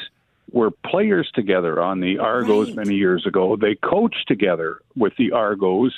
[0.52, 3.56] were players together on the Argos many years ago.
[3.56, 5.94] They coached together with the Argos.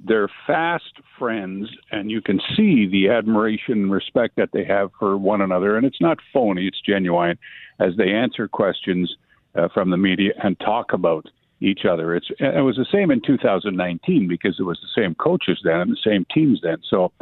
[0.00, 5.16] They're fast friends, and you can see the admiration and respect that they have for
[5.16, 5.76] one another.
[5.76, 7.38] And it's not phony, it's genuine
[7.80, 9.16] as they answer questions
[9.56, 11.26] uh, from the media and talk about
[11.60, 12.14] each other.
[12.14, 15.90] It's it was the same in 2019 because it was the same coaches then and
[15.90, 16.78] the same teams then.
[16.88, 17.12] So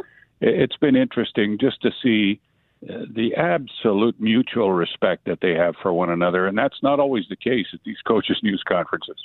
[0.41, 2.39] it- it's been interesting just to see
[2.87, 7.27] uh, the absolute mutual respect that they have for one another, and that's not always
[7.27, 9.17] the case at these coaches' news conferences.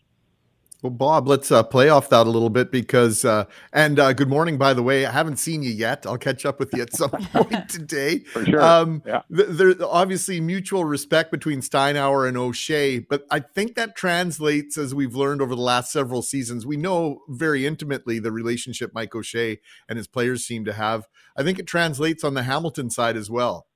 [0.82, 4.28] Well, Bob, let's uh, play off that a little bit because, uh, and uh, good
[4.28, 5.06] morning, by the way.
[5.06, 6.04] I haven't seen you yet.
[6.06, 8.18] I'll catch up with you at some point today.
[8.18, 8.60] For sure.
[8.60, 9.22] Um, Yeah.
[9.32, 14.92] th- There's obviously mutual respect between Steinauer and O'Shea, but I think that translates, as
[14.92, 16.66] we've learned over the last several seasons.
[16.66, 21.04] We know very intimately the relationship Mike O'Shea and his players seem to have.
[21.36, 23.68] I think it translates on the Hamilton side as well.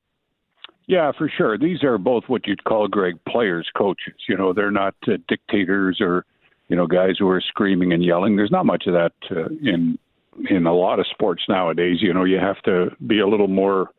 [0.89, 1.57] Yeah, for sure.
[1.57, 4.15] These are both what you'd call Greg players, coaches.
[4.29, 6.25] You know, they're not uh, dictators or
[6.69, 8.37] you know guys who are screaming and yelling.
[8.37, 9.99] There's not much of that uh, in
[10.51, 11.99] in a lot of sports nowadays.
[12.01, 13.91] You know, you have to be a little more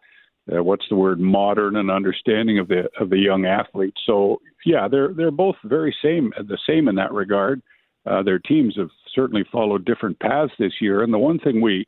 [0.53, 4.01] uh, what's the word modern and understanding of the of the young athletes.
[4.05, 7.61] So yeah, they're they're both very same the same in that regard.
[8.05, 11.85] Uh, their teams have certainly followed different paths this year, and the one thing we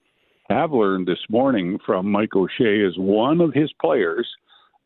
[0.49, 4.27] have learned this morning from Mike O'Shea is one of his players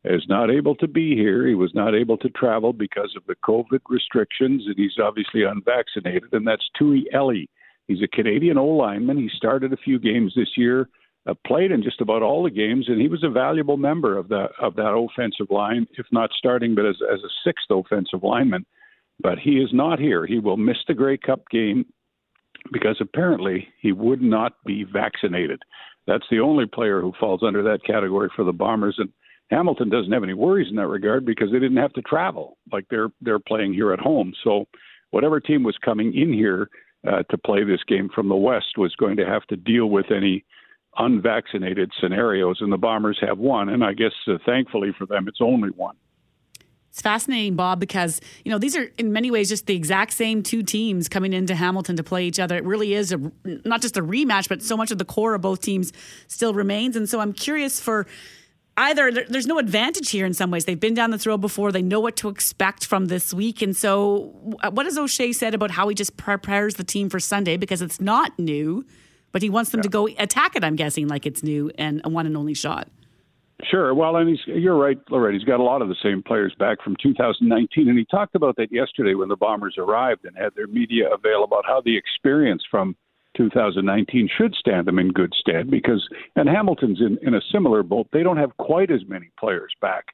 [0.06, 1.48] is not able to be here.
[1.48, 6.34] He was not able to travel because of the COVID restrictions, and he's obviously unvaccinated,
[6.34, 7.46] and that's Tui Eli.
[7.88, 9.18] He's a Canadian O lineman.
[9.18, 10.90] He started a few games this year,
[11.28, 14.28] uh, played in just about all the games, and he was a valuable member of
[14.30, 18.66] that of that offensive line, if not starting, but as as a sixth offensive lineman.
[19.22, 20.26] But he is not here.
[20.26, 21.86] He will miss the Grey Cup game
[22.72, 25.62] because apparently he would not be vaccinated.
[26.08, 29.10] That's the only player who falls under that category for the Bombers, and
[29.54, 32.86] Hamilton doesn't have any worries in that regard because they didn't have to travel like
[32.90, 34.34] they're they're playing here at home.
[34.44, 34.66] So
[35.12, 36.70] whatever team was coming in here
[37.08, 40.08] uh, to play this game from the West was going to have to deal with
[40.12, 40.44] any
[40.98, 43.70] unvaccinated scenarios, and the Bombers have one.
[43.70, 45.96] And I guess uh, thankfully for them, it's only one.
[46.90, 50.44] It's fascinating, Bob, because you know these are in many ways just the exact same
[50.44, 52.56] two teams coming into Hamilton to play each other.
[52.56, 55.42] It really is a not just a rematch, but so much of the core of
[55.42, 55.92] both teams
[56.28, 56.96] still remains.
[56.96, 58.06] And so I'm curious for
[58.78, 60.66] either there's no advantage here in some ways.
[60.66, 61.72] They've been down this road before.
[61.72, 63.62] They know what to expect from this week.
[63.62, 64.32] And so,
[64.72, 68.02] what has O'Shea said about how he just prepares the team for Sunday because it's
[68.02, 68.86] not new,
[69.32, 70.64] but he wants them to go attack it.
[70.64, 72.88] I'm guessing like it's new and a one and only shot.
[73.70, 73.94] Sure.
[73.94, 75.34] Well, and he's, you're right, Lauren.
[75.34, 77.88] He's got a lot of the same players back from 2019.
[77.88, 81.44] And he talked about that yesterday when the Bombers arrived and had their media avail
[81.44, 82.96] about how the experience from
[83.36, 88.08] 2019 should stand them in good stead because, and Hamilton's in, in a similar boat.
[88.12, 90.06] They don't have quite as many players back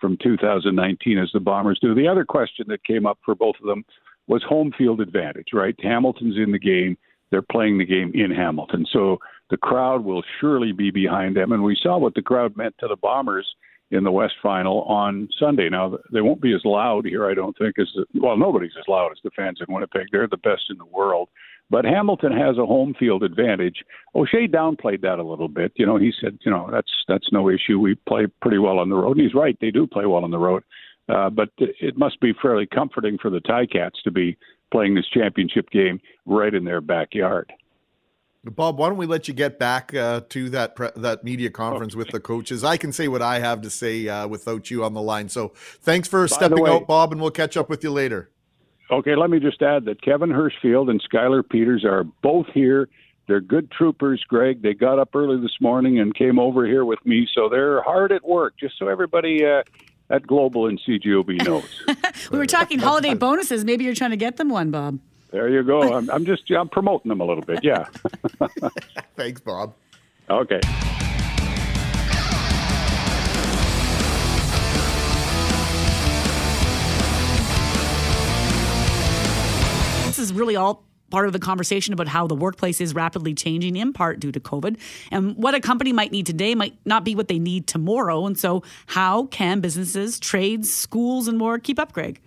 [0.00, 1.94] from 2019 as the Bombers do.
[1.94, 3.84] The other question that came up for both of them
[4.26, 5.74] was home field advantage, right?
[5.80, 6.96] Hamilton's in the game.
[7.30, 8.86] They're playing the game in Hamilton.
[8.92, 9.18] So
[9.50, 11.52] the crowd will surely be behind them.
[11.52, 13.46] And we saw what the crowd meant to the Bombers
[13.90, 15.68] in the West Final on Sunday.
[15.70, 18.86] Now, they won't be as loud here, I don't think, as the, well, nobody's as
[18.86, 20.08] loud as the fans in Winnipeg.
[20.12, 21.28] They're the best in the world.
[21.70, 23.84] But Hamilton has a home field advantage.
[24.14, 25.72] O'Shea downplayed that a little bit.
[25.76, 27.78] You know, he said, you know, that's that's no issue.
[27.78, 29.18] We play pretty well on the road.
[29.18, 30.62] And he's right; they do play well on the road.
[31.08, 34.36] Uh, but it must be fairly comforting for the Ticats to be
[34.70, 37.50] playing this championship game right in their backyard.
[38.44, 41.94] Bob, why don't we let you get back uh, to that pre- that media conference
[41.96, 42.64] with the coaches?
[42.64, 45.28] I can say what I have to say uh, without you on the line.
[45.28, 45.48] So
[45.80, 48.30] thanks for By stepping way- out, Bob, and we'll catch up with you later.
[48.90, 52.88] Okay, let me just add that Kevin Hirschfield and Skylar Peters are both here.
[53.26, 54.62] They're good troopers, Greg.
[54.62, 58.10] They got up early this morning and came over here with me, so they're hard
[58.12, 58.54] at work.
[58.58, 59.62] Just so everybody uh,
[60.08, 61.84] at Global and CJOB knows.
[62.30, 63.64] We were talking holiday bonuses.
[63.64, 64.98] Maybe you're trying to get them one, Bob.
[65.30, 65.94] there you go.
[65.94, 67.60] I'm, I'm just I'm promoting them a little bit.
[67.62, 67.86] Yeah.
[69.16, 69.74] Thanks, Bob.
[70.28, 70.60] Okay.
[80.38, 84.20] Really all part of the conversation about how the workplace is rapidly changing in part
[84.20, 84.78] due to COVID.
[85.10, 88.26] And what a company might need today might not be what they need tomorrow.
[88.26, 92.20] And so, how can businesses, trades, schools, and more keep up, Greg?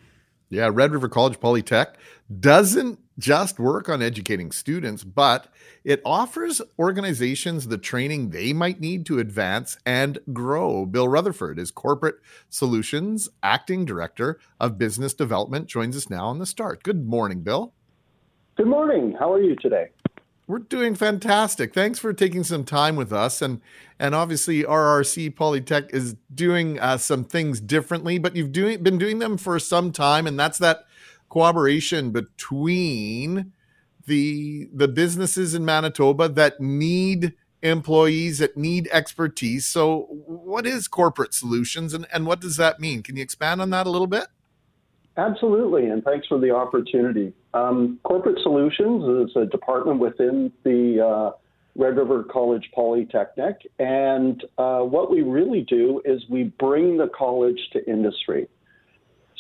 [0.50, 1.94] Yeah, Red River College Polytech
[2.40, 5.48] doesn't just work on educating students, but
[5.84, 10.86] it offers organizations the training they might need to advance and grow.
[10.86, 12.16] Bill Rutherford is Corporate
[12.50, 16.84] Solutions Acting Director of Business Development, joins us now on the start.
[16.84, 17.74] Good morning, Bill.
[18.58, 19.16] Good morning.
[19.18, 19.90] How are you today?
[20.46, 21.74] We're doing fantastic.
[21.74, 23.62] Thanks for taking some time with us, and
[23.98, 29.20] and obviously RRC Polytech is doing uh, some things differently, but you've doing been doing
[29.20, 30.86] them for some time, and that's that
[31.30, 33.54] cooperation between
[34.06, 39.66] the the businesses in Manitoba that need employees that need expertise.
[39.66, 43.02] So, what is corporate solutions, and and what does that mean?
[43.02, 44.28] Can you expand on that a little bit?
[45.18, 47.34] Absolutely, and thanks for the opportunity.
[47.54, 51.32] Um, Corporate Solutions is a department within the uh,
[51.76, 57.60] Red River College Polytechnic, and uh, what we really do is we bring the college
[57.74, 58.48] to industry.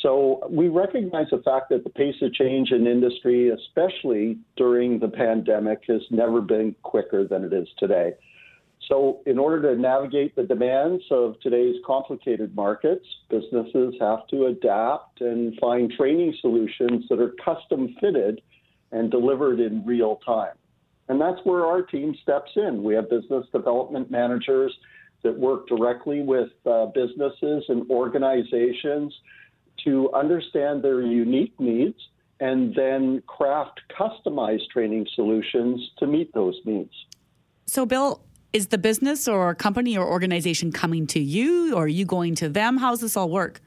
[0.01, 5.07] So we recognize the fact that the pace of change in industry, especially during the
[5.07, 8.13] pandemic, has never been quicker than it is today.
[8.91, 15.21] So, in order to navigate the demands of today's complicated markets, businesses have to adapt
[15.21, 18.41] and find training solutions that are custom fitted
[18.91, 20.55] and delivered in real time.
[21.07, 22.83] And that's where our team steps in.
[22.83, 24.73] We have business development managers
[25.23, 29.13] that work directly with uh, businesses and organizations
[29.85, 31.97] to understand their unique needs
[32.41, 36.91] and then craft customized training solutions to meet those needs.
[37.67, 38.21] So, Bill,
[38.53, 42.49] is the business or company or organization coming to you, or are you going to
[42.49, 42.77] them?
[42.77, 43.61] How does this all work?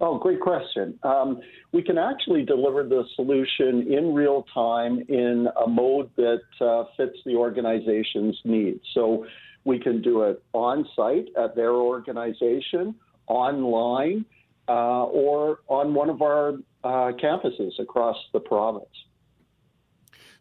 [0.00, 0.98] Oh, great question.
[1.02, 1.40] Um,
[1.72, 7.16] we can actually deliver the solution in real time in a mode that uh, fits
[7.24, 8.80] the organization's needs.
[8.92, 9.26] So
[9.64, 12.94] we can do it on site at their organization,
[13.28, 14.26] online,
[14.68, 18.86] uh, or on one of our uh, campuses across the province.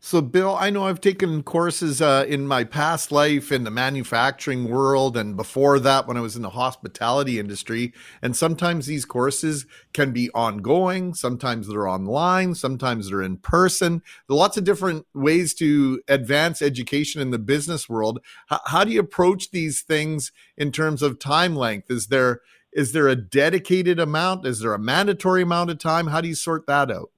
[0.05, 4.67] So, Bill, I know I've taken courses uh, in my past life in the manufacturing
[4.67, 7.93] world and before that when I was in the hospitality industry.
[8.21, 14.01] And sometimes these courses can be ongoing, sometimes they're online, sometimes they're in person.
[14.27, 18.19] There are lots of different ways to advance education in the business world.
[18.51, 21.89] H- how do you approach these things in terms of time length?
[21.89, 22.41] Is there
[22.73, 24.45] is there a dedicated amount?
[24.45, 26.07] Is there a mandatory amount of time?
[26.07, 27.12] How do you sort that out?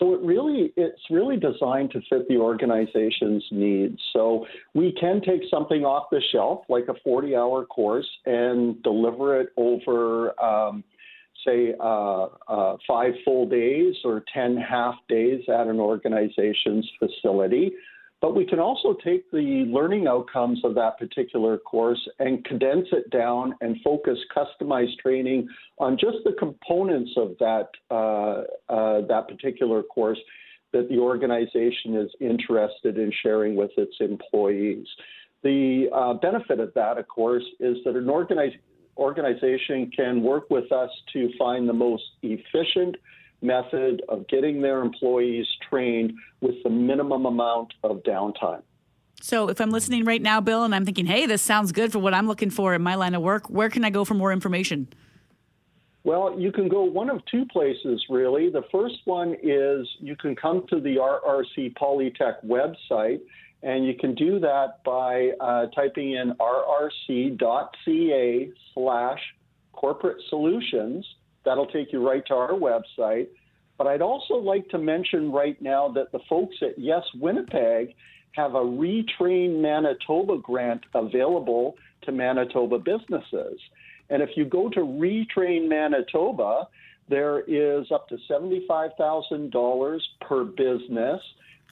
[0.00, 4.00] So it really it's really designed to fit the organization's needs.
[4.14, 9.50] So we can take something off the shelf, like a 40-hour course, and deliver it
[9.58, 10.82] over, um,
[11.46, 17.72] say, uh, uh, five full days or 10 half days at an organization's facility.
[18.20, 23.08] But we can also take the learning outcomes of that particular course and condense it
[23.10, 25.48] down and focus customized training
[25.78, 28.42] on just the components of that uh,
[28.72, 30.18] uh, that particular course
[30.72, 34.86] that the organization is interested in sharing with its employees.
[35.42, 38.08] The uh, benefit of that, of course, is that an
[38.96, 42.96] organization can work with us to find the most efficient
[43.42, 48.62] method of getting their employees trained with the minimum amount of downtime.
[49.22, 51.98] So, if I'm listening right now, Bill, and I'm thinking, hey, this sounds good for
[51.98, 54.32] what I'm looking for in my line of work, where can I go for more
[54.32, 54.88] information?
[56.04, 58.48] Well, you can go one of two places, really.
[58.48, 63.20] The first one is you can come to the RRC Polytech website,
[63.62, 67.38] and you can do that by uh, typing in rrc.ca
[68.72, 69.20] slash
[69.72, 71.06] corporate solutions.
[71.44, 73.28] That'll take you right to our website.
[73.78, 77.94] But I'd also like to mention right now that the folks at Yes Winnipeg
[78.32, 83.58] have a Retrain Manitoba grant available to Manitoba businesses.
[84.10, 86.68] And if you go to Retrain Manitoba,
[87.08, 91.20] there is up to $75,000 per business,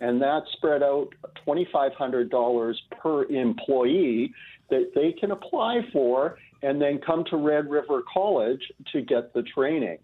[0.01, 1.09] and that's spread out
[1.47, 4.33] $2,500 per employee
[4.71, 9.43] that they can apply for and then come to Red River College to get the
[9.43, 9.99] training.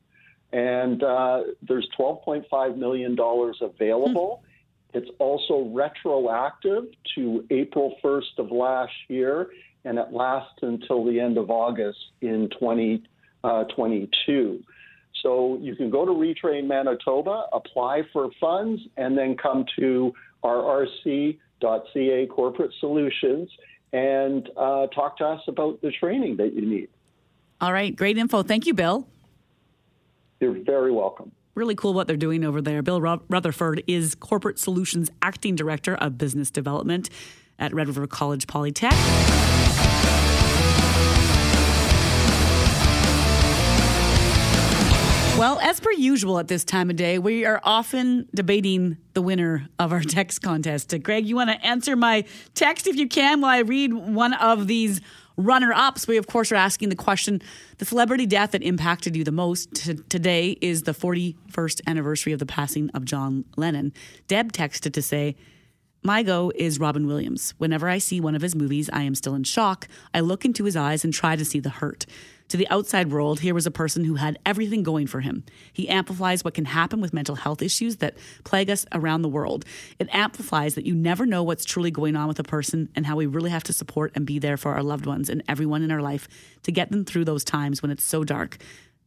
[0.52, 3.16] And uh, there's $12.5 million
[3.60, 4.44] available.
[4.92, 6.84] It's also retroactive
[7.16, 9.48] to April 1st of last year,
[9.84, 14.62] and it lasts until the end of August in 2022.
[15.22, 20.12] So you can go to Retrain Manitoba, apply for funds, and then come to
[20.44, 23.50] rrc.ca Corporate Solutions
[23.94, 26.88] and uh, talk to us about the training that you need.
[27.60, 28.42] All right, great info.
[28.42, 29.06] Thank you, Bill.
[30.40, 31.30] You're very welcome.
[31.54, 32.82] Really cool what they're doing over there.
[32.82, 37.08] Bill Rutherford is Corporate Solutions Acting Director of Business Development
[37.56, 38.90] at Red River College Polytech.
[45.44, 49.68] Well, as per usual at this time of day, we are often debating the winner
[49.78, 50.94] of our text contest.
[51.02, 52.24] Greg, you want to answer my
[52.54, 55.02] text if you can while I read one of these
[55.36, 56.08] runner ups?
[56.08, 57.42] We, of course, are asking the question
[57.76, 59.74] the celebrity death that impacted you the most.
[59.74, 63.92] T- today is the 41st anniversary of the passing of John Lennon.
[64.26, 65.36] Deb texted to say,
[66.02, 67.52] my go is Robin Williams.
[67.58, 69.88] Whenever I see one of his movies, I am still in shock.
[70.14, 72.06] I look into his eyes and try to see the hurt.
[72.48, 75.44] To the outside world, here was a person who had everything going for him.
[75.72, 79.64] He amplifies what can happen with mental health issues that plague us around the world.
[79.98, 83.16] It amplifies that you never know what's truly going on with a person and how
[83.16, 85.90] we really have to support and be there for our loved ones and everyone in
[85.90, 86.28] our life
[86.64, 88.58] to get them through those times when it's so dark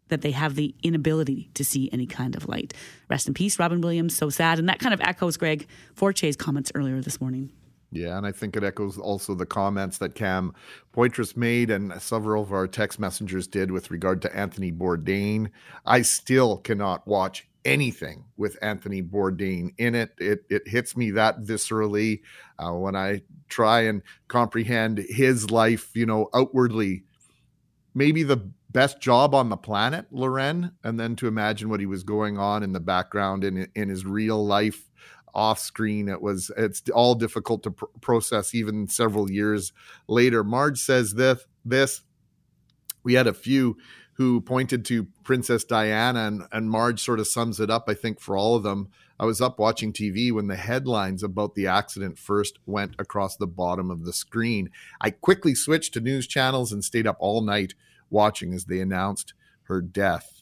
[0.10, 2.74] that they have the inability to see any kind of light.
[3.10, 4.16] Rest in peace, Robin Williams.
[4.16, 4.58] So sad.
[4.58, 7.52] And that kind of echoes Greg Forche's comments earlier this morning.
[7.92, 10.54] Yeah, and I think it echoes also the comments that Cam
[10.94, 15.50] Poitras made and several of our text messengers did with regard to Anthony Bourdain.
[15.86, 20.12] I still cannot watch anything with Anthony Bourdain in it.
[20.18, 22.22] It it hits me that viscerally
[22.60, 27.04] uh, when I try and comprehend his life, you know, outwardly.
[27.94, 32.04] Maybe the best job on the planet, Lauren, and then to imagine what he was
[32.04, 34.90] going on in the background in in his real life
[35.38, 36.10] off screen.
[36.10, 39.72] It was it's all difficult to pr- process even several years
[40.08, 40.44] later.
[40.44, 42.02] Marge says this this
[43.04, 43.78] we had a few
[44.14, 48.20] who pointed to Princess Diana and, and Marge sort of sums it up, I think,
[48.20, 48.90] for all of them.
[49.20, 53.48] I was up watching TV when the headlines about the accident first went across the
[53.48, 54.72] bottom of the screen.
[55.00, 57.76] I quickly switched to news channels and stayed up all night
[58.10, 59.34] watching as they announced
[59.64, 60.37] her death.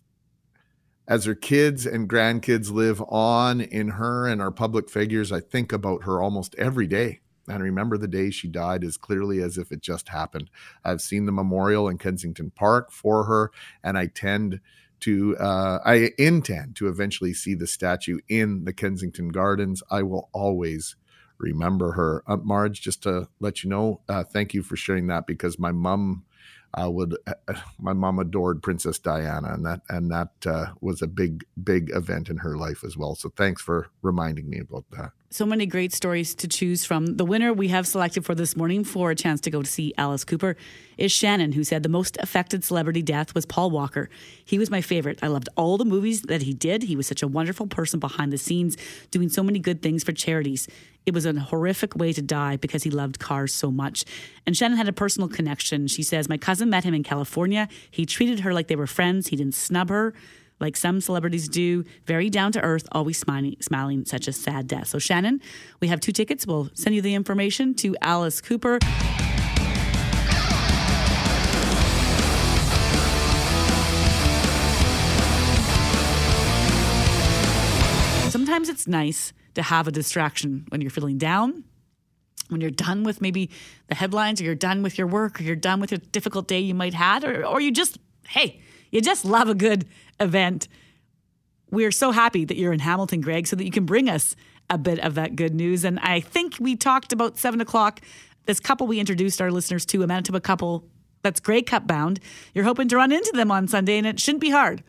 [1.07, 5.71] As her kids and grandkids live on in her and our public figures, I think
[5.71, 9.71] about her almost every day and remember the day she died as clearly as if
[9.71, 10.49] it just happened.
[10.83, 13.51] I've seen the memorial in Kensington Park for her,
[13.83, 14.61] and I tend
[15.01, 19.83] to, uh, I intend to eventually see the statue in the Kensington Gardens.
[19.91, 20.95] I will always
[21.37, 22.23] remember her.
[22.25, 25.71] Uh, Marge, just to let you know, uh, thank you for sharing that because my
[25.71, 26.23] mom
[26.79, 31.01] uh, would uh, uh, my mom adored Princess Diana, and that and that uh, was
[31.01, 33.15] a big big event in her life as well.
[33.15, 35.11] So thanks for reminding me about that.
[35.31, 37.17] So many great stories to choose from.
[37.17, 39.91] The winner we have selected for this morning for a chance to go to see
[39.97, 40.55] Alice Cooper
[40.97, 44.09] is Shannon, who said the most affected celebrity death was Paul Walker.
[44.45, 45.19] He was my favorite.
[45.23, 46.83] I loved all the movies that he did.
[46.83, 48.77] He was such a wonderful person behind the scenes,
[49.09, 50.67] doing so many good things for charities.
[51.07, 54.05] It was a horrific way to die because he loved cars so much.
[54.45, 55.87] And Shannon had a personal connection.
[55.87, 57.67] She says, My cousin met him in California.
[57.89, 59.27] He treated her like they were friends.
[59.27, 60.13] He didn't snub her
[60.59, 64.87] like some celebrities do, very down to earth, always smiling, smiling, such a sad death.
[64.87, 65.41] So, Shannon,
[65.81, 66.47] we have two tickets.
[66.47, 68.79] We'll send you the information to Alice Cooper.
[78.29, 81.63] Sometimes it's nice to have a distraction when you're feeling down,
[82.49, 83.49] when you're done with maybe
[83.87, 86.59] the headlines, or you're done with your work, or you're done with a difficult day
[86.59, 87.97] you might had, or, or you just,
[88.27, 88.61] hey,
[88.91, 89.85] you just love a good
[90.19, 90.67] event.
[91.71, 94.35] We're so happy that you're in Hamilton, Greg, so that you can bring us
[94.69, 95.83] a bit of that good news.
[95.83, 98.01] And I think we talked about seven o'clock.
[98.45, 100.85] This couple we introduced our listeners to, a Manitoba couple
[101.23, 102.19] that's Grey Cup bound.
[102.53, 104.83] You're hoping to run into them on Sunday, and it shouldn't be hard.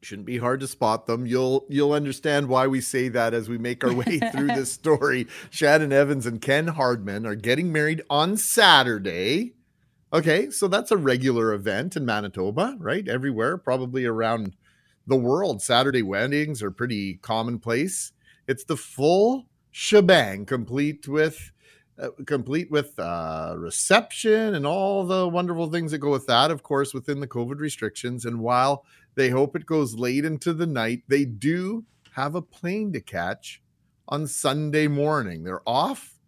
[0.00, 1.26] Shouldn't be hard to spot them.
[1.26, 5.26] You'll you'll understand why we say that as we make our way through this story.
[5.50, 9.52] Shannon Evans and Ken Hardman are getting married on Saturday.
[10.12, 13.06] Okay, so that's a regular event in Manitoba, right?
[13.06, 14.56] Everywhere, probably around
[15.06, 18.12] the world, Saturday weddings are pretty commonplace.
[18.48, 21.52] It's the full shebang, complete with
[22.00, 26.50] uh, complete with uh, reception and all the wonderful things that go with that.
[26.50, 28.24] Of course, within the COVID restrictions.
[28.24, 28.84] And while
[29.14, 33.60] they hope it goes late into the night, they do have a plane to catch
[34.08, 35.44] on Sunday morning.
[35.44, 36.18] They're off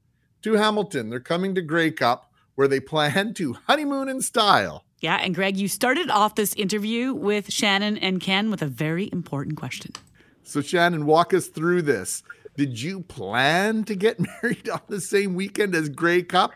[0.43, 1.09] to Hamilton.
[1.09, 4.85] They're coming to Grey Cup, where they plan to honeymoon in style.
[5.01, 9.09] Yeah, and Greg, you started off this interview with Shannon and Ken with a very
[9.13, 9.93] important question.
[10.45, 12.23] So, Shannon, walk us through this.
[12.57, 16.53] Did you plan to get married on the same weekend as Grey Cup?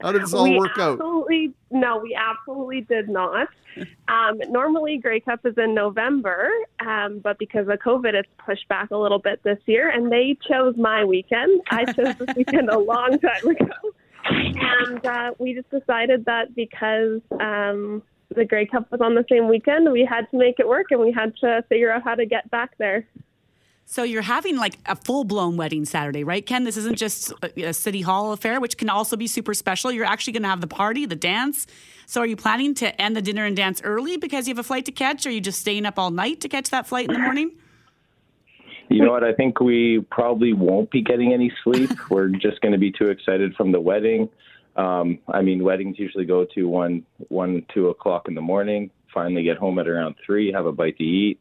[0.00, 0.94] How did this all we work out?
[0.94, 3.48] absolutely, No, we absolutely did not.
[4.08, 6.48] Um, normally, Grey Cup is in November,
[6.80, 10.36] um, but because of COVID, it's pushed back a little bit this year, and they
[10.48, 11.60] chose my weekend.
[11.70, 13.72] I chose this weekend a long time ago.
[14.30, 18.02] And uh, we just decided that because um,
[18.34, 21.00] the Grey Cup was on the same weekend, we had to make it work and
[21.00, 23.06] we had to figure out how to get back there.
[23.86, 26.62] So you're having like a full blown wedding Saturday, right, Ken?
[26.62, 29.90] This isn't just a city hall affair, which can also be super special.
[29.90, 31.66] You're actually going to have the party, the dance.
[32.06, 34.66] So are you planning to end the dinner and dance early because you have a
[34.66, 37.08] flight to catch, or are you just staying up all night to catch that flight
[37.08, 37.50] in the morning?
[38.90, 39.22] You know what?
[39.24, 41.90] I think we probably won't be getting any sleep.
[42.10, 44.28] We're just going to be too excited from the wedding.
[44.76, 48.90] Um, I mean, weddings usually go to one, one, two o'clock in the morning.
[49.14, 51.38] Finally, get home at around three, have a bite to eat.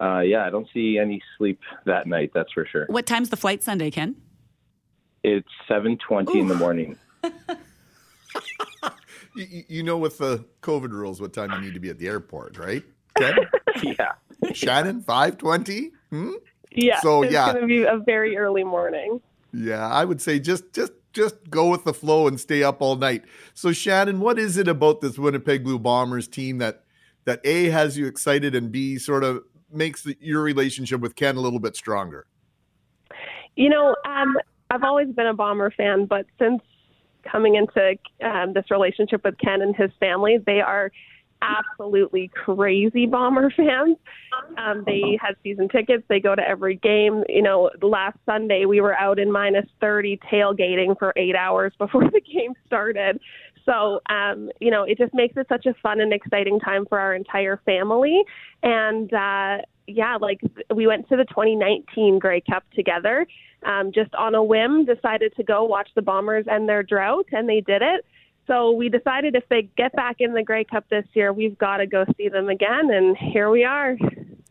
[0.00, 2.32] Uh, yeah, I don't see any sleep that night.
[2.34, 2.86] That's for sure.
[2.88, 4.16] What time's the flight Sunday, Ken?
[5.22, 6.98] It's seven twenty in the morning.
[9.34, 11.98] You, you- you know, with the COVID rules, what time you need to be at
[11.98, 12.82] the airport, right?
[13.16, 13.34] Ken?
[13.82, 14.12] yeah.
[14.52, 15.92] Shannon, five twenty.
[16.10, 16.32] Hmm?
[16.74, 19.20] Yeah, So it's yeah, going to be a very early morning.
[19.52, 22.96] Yeah, I would say just just just go with the flow and stay up all
[22.96, 23.24] night.
[23.54, 26.84] So Shannon, what is it about this Winnipeg Blue Bombers team that
[27.24, 31.36] that A has you excited and B sort of makes the, your relationship with Ken
[31.36, 32.26] a little bit stronger?
[33.56, 34.38] You know, um,
[34.70, 36.62] I've always been a Bomber fan, but since
[37.30, 40.90] coming into um, this relationship with Ken and his family, they are
[41.42, 43.96] absolutely crazy Bomber fans.
[44.56, 46.04] Um, they have season tickets.
[46.08, 47.24] They go to every game.
[47.28, 52.04] You know, last Sunday we were out in minus 30 tailgating for eight hours before
[52.12, 53.20] the game started.
[53.64, 56.98] So, um, you know, it just makes it such a fun and exciting time for
[56.98, 58.22] our entire family.
[58.62, 60.40] And, uh, yeah, like
[60.74, 63.26] we went to the 2019 Grey Cup together,
[63.64, 67.48] um, just on a whim, decided to go watch the Bombers and their drought, and
[67.48, 68.04] they did it.
[68.46, 71.76] So we decided if they get back in the Grey Cup this year, we've got
[71.78, 73.96] to go see them again, and here we are.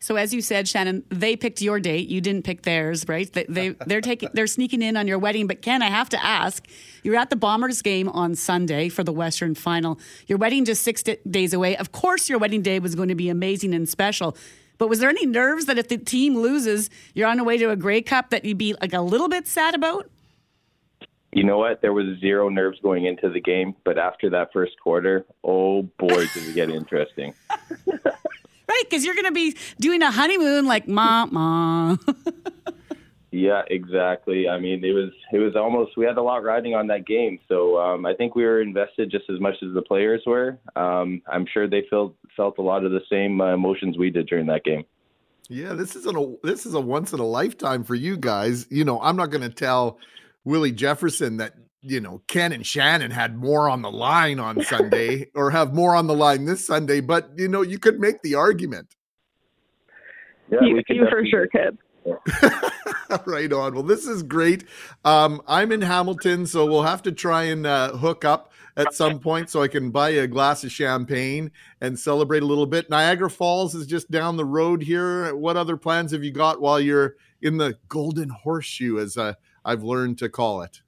[0.02, 2.08] So as you said, Shannon, they picked your date.
[2.08, 3.32] You didn't pick theirs, right?
[3.32, 5.46] They, they they're taking they're sneaking in on your wedding.
[5.46, 6.66] But Ken, I have to ask,
[7.04, 10.00] you're at the Bombers game on Sunday for the Western Final.
[10.26, 11.76] Your wedding just six d- days away.
[11.76, 14.36] Of course, your wedding day was going to be amazing and special.
[14.76, 17.70] But was there any nerves that if the team loses, you're on the way to
[17.70, 20.10] a Grey Cup that you'd be like a little bit sad about?
[21.32, 21.80] You know what?
[21.80, 26.26] There was zero nerves going into the game, but after that first quarter, oh boy,
[26.34, 27.34] did it get interesting.
[28.68, 31.96] Right, because you're going to be doing a honeymoon like ma ma.
[33.32, 34.46] Yeah, exactly.
[34.46, 37.38] I mean, it was it was almost we had a lot riding on that game,
[37.48, 40.58] so um, I think we were invested just as much as the players were.
[40.76, 44.26] Um, I'm sure they felt felt a lot of the same uh, emotions we did
[44.26, 44.84] during that game.
[45.48, 48.66] Yeah, this is a this is a once in a lifetime for you guys.
[48.70, 49.98] You know, I'm not going to tell
[50.44, 55.28] Willie Jefferson that you know Ken and Shannon had more on the line on Sunday
[55.34, 58.34] or have more on the line this Sunday, but you know, you could make the
[58.34, 58.94] argument.
[60.50, 61.78] Yeah, you you for sure could.
[63.26, 63.74] right on.
[63.74, 64.64] Well, this is great.
[65.04, 69.18] Um, I'm in Hamilton, so we'll have to try and uh, hook up at some
[69.18, 72.90] point so I can buy a glass of champagne and celebrate a little bit.
[72.90, 75.34] Niagara Falls is just down the road here.
[75.36, 79.34] What other plans have you got while you're in the Golden Horseshoe, as uh,
[79.64, 80.80] I've learned to call it?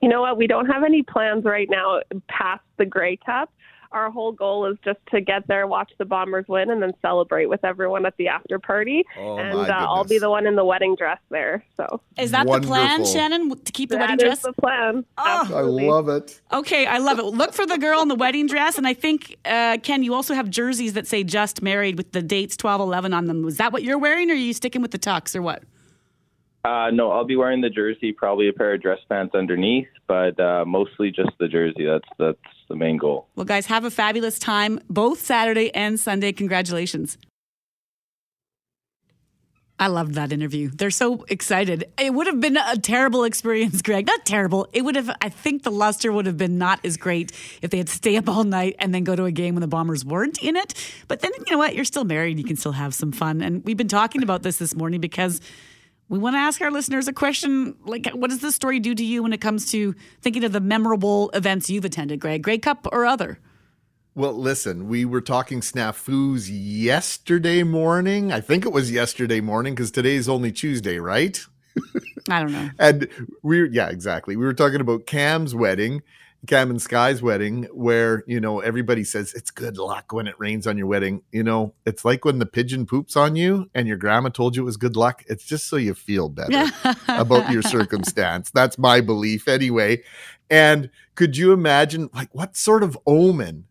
[0.00, 0.36] You know what?
[0.36, 3.52] We don't have any plans right now past the Grey Cup.
[3.92, 7.46] Our whole goal is just to get there, watch the Bombers win, and then celebrate
[7.46, 9.04] with everyone at the after party.
[9.18, 11.64] Oh, and my uh, I'll be the one in the wedding dress there.
[11.76, 14.42] So Is that the plan, Shannon, to keep the That wedding is dress?
[14.42, 15.04] the plan.
[15.16, 15.50] Oh.
[15.54, 16.40] I love it.
[16.52, 17.24] Okay, I love it.
[17.24, 18.76] Look for the girl in the wedding dress.
[18.76, 22.22] And I think, uh, Ken, you also have jerseys that say just married with the
[22.22, 23.42] dates 12 11 on them.
[23.42, 25.62] Was that what you're wearing, or are you sticking with the tux, or what?
[26.64, 30.38] Uh, no, I'll be wearing the jersey, probably a pair of dress pants underneath, but
[30.40, 31.84] uh, mostly just the jersey.
[31.84, 32.38] That's that's
[32.68, 33.28] the main goal.
[33.36, 36.32] Well, guys, have a fabulous time both Saturday and Sunday.
[36.32, 37.16] Congratulations.
[39.80, 40.70] I loved that interview.
[40.74, 41.84] They're so excited.
[41.98, 44.06] It would have been a terrible experience, Greg.
[44.06, 44.66] Not terrible.
[44.72, 47.30] It would have, I think the luster would have been not as great
[47.62, 49.60] if they had to stay up all night and then go to a game when
[49.60, 50.74] the Bombers weren't in it.
[51.06, 51.76] But then, you know what?
[51.76, 52.38] You're still married.
[52.38, 53.40] You can still have some fun.
[53.40, 55.40] And we've been talking about this this morning because
[56.08, 59.04] we want to ask our listeners a question like, what does this story do to
[59.04, 62.42] you when it comes to thinking of the memorable events you've attended, Greg?
[62.42, 63.38] Grey Cup or other?
[64.14, 68.32] Well, listen, we were talking snafus yesterday morning.
[68.32, 71.38] I think it was yesterday morning because today's only Tuesday, right?
[72.28, 72.70] I don't know.
[72.78, 73.08] and
[73.42, 74.34] we were, yeah, exactly.
[74.34, 76.02] We were talking about Cam's wedding,
[76.46, 80.66] Cam and Sky's wedding, where, you know, everybody says it's good luck when it rains
[80.66, 81.22] on your wedding.
[81.32, 84.62] You know, it's like when the pigeon poops on you and your grandma told you
[84.62, 85.24] it was good luck.
[85.26, 86.70] It's just so you feel better
[87.08, 88.50] about your circumstance.
[88.50, 90.02] That's my belief anyway.
[90.48, 93.66] And could you imagine, like, what sort of omen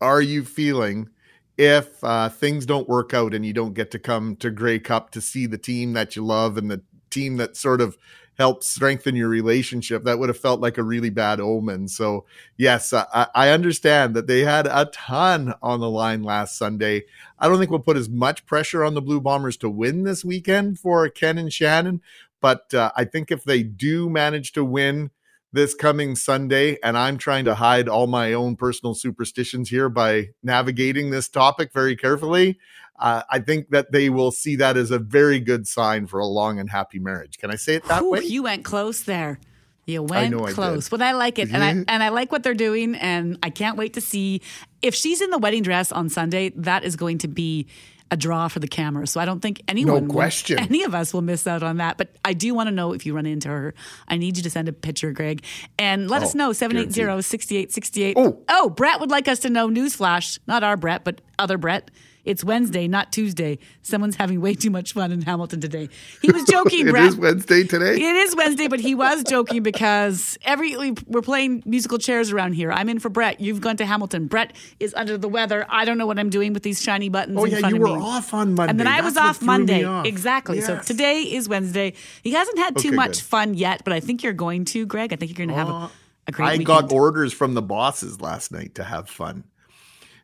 [0.00, 1.08] are you feeling
[1.56, 5.10] if uh, things don't work out and you don't get to come to Grey Cup
[5.10, 7.96] to see the team that you love and the team that sort of
[8.38, 10.04] helped strengthen your relationship?
[10.04, 11.88] That would have felt like a really bad omen.
[11.88, 12.24] So,
[12.56, 17.04] yes, I, I understand that they had a ton on the line last Sunday.
[17.38, 20.24] I don't think we'll put as much pressure on the Blue Bombers to win this
[20.24, 22.00] weekend for Ken and Shannon,
[22.40, 25.10] but uh, I think if they do manage to win,
[25.52, 30.30] this coming Sunday, and I'm trying to hide all my own personal superstitions here by
[30.42, 32.58] navigating this topic very carefully.
[32.98, 36.26] Uh, I think that they will see that as a very good sign for a
[36.26, 37.38] long and happy marriage.
[37.38, 38.20] Can I say it that Ooh, way?
[38.20, 39.40] You went close there.
[39.86, 40.88] You went I close.
[40.88, 41.50] But I like it.
[41.52, 42.94] And I and I like what they're doing.
[42.94, 44.40] And I can't wait to see
[44.80, 47.66] if she's in the wedding dress on Sunday, that is going to be
[48.12, 49.06] a draw for the camera.
[49.06, 50.58] So I don't think anyone will- question.
[50.58, 51.96] any of us will miss out on that.
[51.96, 53.74] But I do want to know if you run into her.
[54.06, 55.42] I need you to send a picture, Greg.
[55.78, 58.14] And let us Oh, know 780-6868.
[58.16, 58.38] Oh.
[58.48, 61.90] oh, Brett would like us to know newsflash, not our Brett, but other Brett.
[62.24, 63.58] It's Wednesday, not Tuesday.
[63.82, 65.88] Someone's having way too much fun in Hamilton today.
[66.20, 67.04] He was joking, It Brett.
[67.08, 67.94] is Wednesday today.
[67.94, 72.52] It is Wednesday, but he was joking because every we- we're playing musical chairs around
[72.52, 72.70] here.
[72.70, 73.40] I'm in for Brett.
[73.40, 74.28] You've gone to Hamilton.
[74.28, 75.66] Brett is under the weather.
[75.68, 77.36] I don't know what I'm doing with these shiny buttons.
[77.38, 78.02] Oh, in yeah, front you of were me.
[78.04, 78.70] off on Monday.
[78.70, 79.82] and then I That's was off Monday.
[79.84, 80.06] off.
[80.06, 80.60] Exactly.
[80.60, 81.94] So today is Wednesday.
[82.22, 83.20] He hasn't had too Okay, much good.
[83.22, 85.12] fun yet, but I think you're going to, Greg.
[85.12, 85.88] I think you're going to have a, uh,
[86.28, 86.66] a great I weekend.
[86.66, 89.42] got orders from the bosses last night to have fun.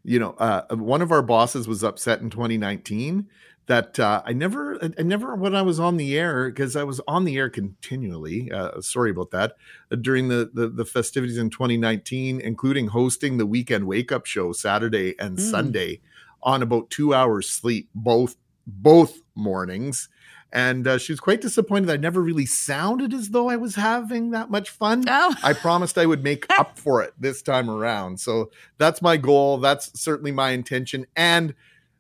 [0.09, 3.29] You know, uh, one of our bosses was upset in 2019
[3.67, 7.03] that uh, I never, I never, when I was on the air, because I was
[7.07, 8.51] on the air continually.
[8.51, 9.57] Uh, sorry about that.
[9.93, 14.53] uh, during the, the the festivities in 2019, including hosting the weekend wake up show
[14.53, 15.51] Saturday and Mm.
[15.51, 16.01] Sunday
[16.43, 18.37] on about two hours sleep both
[18.67, 20.09] both mornings.
[20.53, 21.91] And uh, she was quite disappointed.
[21.91, 25.05] I never really sounded as though I was having that much fun.
[25.43, 28.21] I promised I would make up for it this time around.
[28.21, 29.59] So that's my goal.
[29.59, 31.07] That's certainly my intention.
[31.17, 31.55] And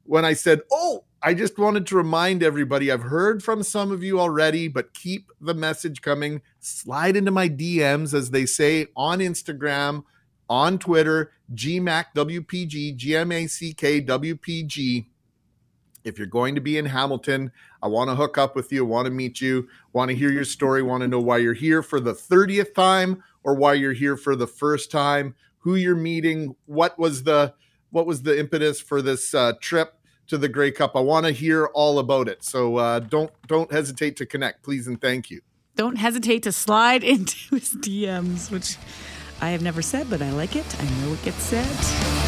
[0.04, 4.04] when I said, Oh, I just wanted to remind everybody I've heard from some of
[4.04, 6.42] you already, but keep the message coming.
[6.60, 10.04] Slide into my DMs, as they say, on Instagram,
[10.48, 15.06] on Twitter, GMACWPG, GMACKWPG.
[16.04, 17.50] If you're going to be in Hamilton,
[17.82, 20.44] I want to hook up with you, want to meet you, want to hear your
[20.44, 24.16] story, want to know why you're here for the 30th time or why you're here
[24.16, 27.54] for the first time, who you're meeting, what was the
[27.90, 30.94] what was the impetus for this uh, trip to the Grey Cup.
[30.94, 32.44] I want to hear all about it.
[32.44, 35.40] So uh, don't don't hesitate to connect, please and thank you.
[35.76, 38.76] Don't hesitate to slide into his DMs, which
[39.40, 40.66] I have never said, but I like it.
[40.80, 42.27] I know it gets said.